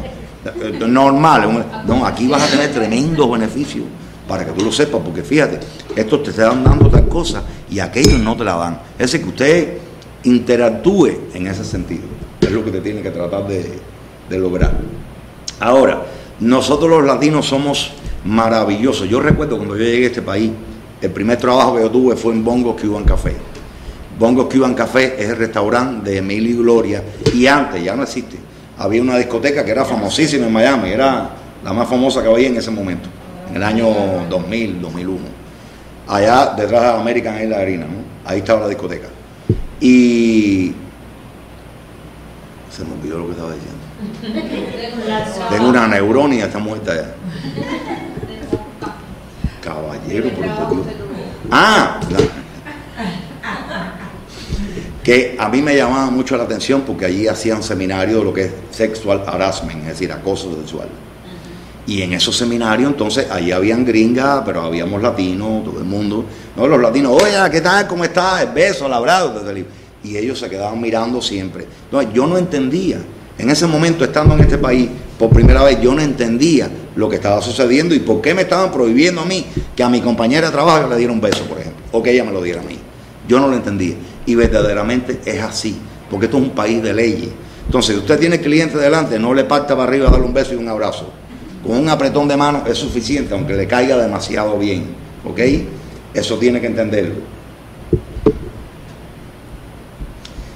[0.45, 1.47] Eh, Normal.
[1.47, 3.85] un- No, aquí vas a tener tremendos beneficios
[4.33, 5.61] para que tú lo sepas, porque fíjate,
[5.95, 8.81] estos te están dando tal cosa y aquellos no te la dan.
[8.99, 9.79] Es decir, que usted
[10.25, 12.05] interactúe en ese sentido.
[12.41, 13.79] Es lo que te tiene que tratar de,
[14.39, 14.73] lograr.
[15.61, 16.07] Ahora,
[16.41, 17.93] nosotros los latinos somos
[18.25, 19.07] maravillosos.
[19.07, 20.51] Yo recuerdo cuando yo llegué a este país,
[21.03, 23.37] el primer trabajo que yo tuve fue en Bongo Cuban Café.
[24.19, 27.05] Bongo Cuban Café es el restaurante de Emilio y Gloria
[27.35, 28.39] y antes, ya no existe,
[28.79, 32.57] había una discoteca que era famosísima en Miami, era la más famosa que había en
[32.57, 33.11] ese momento,
[33.53, 33.87] en el año
[34.31, 35.19] 2000, 2001.
[36.09, 38.31] Allá detrás de American Airlines Arena, ¿no?
[38.31, 39.09] ahí estaba la discoteca.
[39.79, 40.73] Y
[42.71, 43.83] se me olvidó lo que estaba diciendo.
[45.51, 47.15] Tengo una neuronía, está muerta ya.
[49.61, 50.87] Caballero, por Dios.
[51.51, 52.01] Ah,
[55.03, 58.45] que a mí me llamaba mucho la atención porque allí hacían seminarios de lo que
[58.45, 60.89] es sexual harassment, es decir, acoso sexual.
[61.87, 66.25] Y en esos seminarios, entonces, allí habían gringas, pero habíamos latinos, todo el mundo.
[66.57, 67.89] No, los latinos, oye, ¿qué tal?
[67.89, 68.53] ¿Cómo estás?
[68.55, 69.43] Beso, el abrazo.
[70.05, 71.67] Y ellos se quedaban mirando siempre.
[71.85, 72.99] Entonces, yo no entendía.
[73.37, 77.17] En ese momento, estando en este país, por primera vez, yo no entendía lo que
[77.17, 80.53] estaba sucediendo y por qué me estaban prohibiendo a mí que a mi compañera de
[80.53, 82.79] trabajo le diera un beso, por ejemplo, o que ella me lo diera a mí.
[83.27, 83.95] Yo no lo entendía.
[84.27, 85.77] Y verdaderamente es así,
[86.11, 87.31] porque esto es un país de leyes.
[87.67, 90.57] Entonces, si usted tiene cliente delante, no le parta para arriba darle un beso y
[90.57, 91.11] un abrazo.
[91.63, 94.87] Con un apretón de mano es suficiente, aunque le caiga demasiado bien.
[95.25, 95.41] ¿Ok?
[96.15, 97.15] Eso tiene que entenderlo.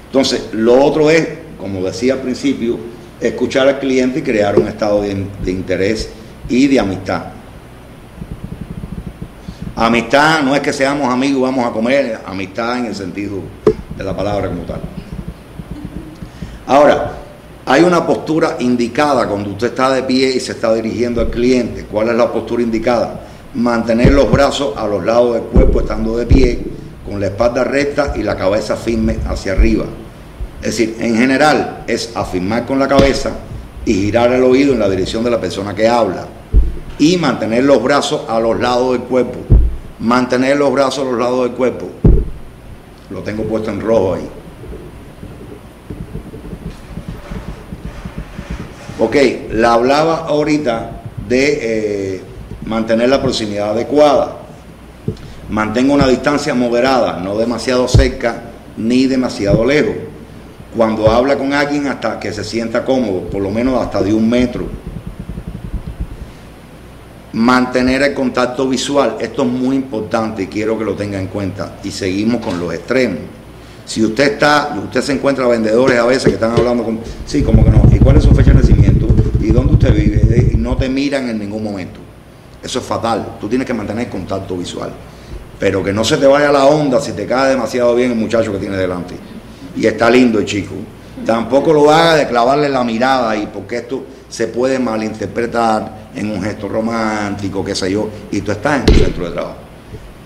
[0.07, 1.27] Entonces, lo otro es,
[1.59, 2.77] como decía al principio,
[3.19, 5.11] escuchar al cliente y crear un estado de,
[5.45, 6.09] interés
[6.49, 7.25] y de amistad.
[9.75, 13.41] Amistad no es que seamos amigos, vamos a comer, amistad en el sentido
[13.95, 14.81] de la palabra como tal.
[16.65, 17.13] Ahora,
[17.69, 21.83] hay una postura indicada cuando usted está de pie y se está dirigiendo al cliente.
[21.83, 23.19] ¿Cuál es la postura indicada?
[23.55, 26.63] Mantener los brazos a los lados del cuerpo estando de pie,
[27.05, 29.83] con la espalda recta y la cabeza firme hacia arriba.
[30.61, 33.31] Es decir, en general es afirmar con la cabeza
[33.85, 36.25] y girar el oído en la dirección de la persona que habla.
[36.99, 39.39] Y mantener los brazos a los lados del cuerpo.
[39.99, 41.89] Mantener los brazos a los lados del cuerpo.
[43.09, 44.29] Lo tengo puesto en rojo ahí.
[48.99, 49.15] Ok,
[49.51, 50.89] la hablaba ahorita
[51.29, 51.59] de
[52.15, 52.21] eh,
[52.65, 54.37] mantener la proximidad adecuada.
[55.49, 58.41] Mantenga una distancia moderada, no demasiado cerca
[58.75, 59.95] ni demasiado lejos.
[60.75, 64.27] Cuando habla con alguien hasta que se sienta cómodo, por lo menos hasta de un
[64.27, 64.67] metro.
[67.33, 71.77] Mantener el contacto visual, esto es muy importante y quiero que lo tenga en cuenta.
[71.83, 73.19] Y seguimos con los extremos.
[73.85, 77.63] Si usted está, usted se encuentra vendedores a veces que están hablando con, sí, como
[77.63, 78.76] que no, ¿y cuál es su de?
[79.47, 80.49] ¿Y dónde usted vive?
[80.51, 82.01] Y no te miran en ningún momento.
[82.61, 83.37] Eso es fatal.
[83.39, 84.91] Tú tienes que mantener contacto visual.
[85.57, 88.51] Pero que no se te vaya la onda si te cae demasiado bien el muchacho
[88.51, 89.15] que tiene delante.
[89.77, 90.75] Y está lindo el chico.
[91.25, 96.43] Tampoco lo haga de clavarle la mirada ahí, porque esto se puede malinterpretar en un
[96.43, 99.55] gesto romántico, qué sé yo, y tú estás en tu centro de trabajo.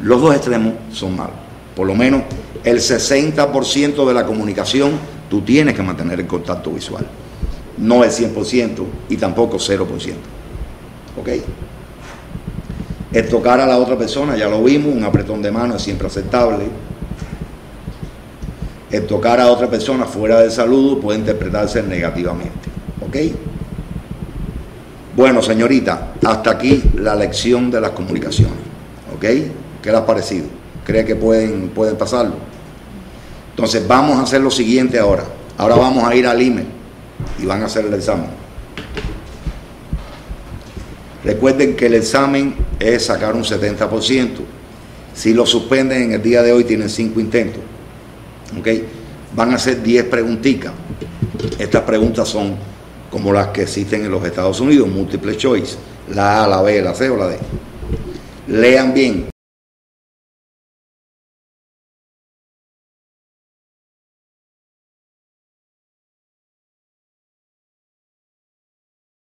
[0.01, 1.36] Los dos extremos son malos.
[1.76, 2.24] Por lo menos
[2.63, 4.93] el 60% de la comunicación
[5.30, 7.05] tú tienes que mantener el contacto visual.
[7.78, 9.86] No el 100% y tampoco 0%.
[11.19, 11.30] ¿Ok?
[13.11, 16.07] El tocar a la otra persona, ya lo vimos, un apretón de mano es siempre
[16.07, 16.65] aceptable.
[18.89, 22.69] El tocar a otra persona fuera del saludo puede interpretarse negativamente.
[23.05, 23.17] ¿Ok?
[25.15, 28.59] Bueno, señorita, hasta aquí la lección de las comunicaciones.
[29.13, 29.26] ¿Ok?
[29.82, 30.45] ¿Qué le ha parecido?
[30.86, 32.36] ¿Cree que pueden, pueden pasarlo?
[33.49, 35.26] Entonces vamos a hacer lo siguiente ahora.
[35.57, 36.80] Ahora vamos a ir al email
[37.39, 38.29] y van a hacer el examen.
[41.23, 44.29] Recuerden que el examen es sacar un 70%.
[45.13, 47.61] Si lo suspenden en el día de hoy tienen 5 intentos.
[48.57, 48.67] ¿Ok?
[49.36, 50.73] Van a hacer 10 preguntitas.
[51.59, 52.55] Estas preguntas son
[53.09, 55.75] como las que existen en los Estados Unidos, múltiple choice.
[56.13, 57.38] La A, la B, la C o la D.
[58.47, 59.29] Lean bien.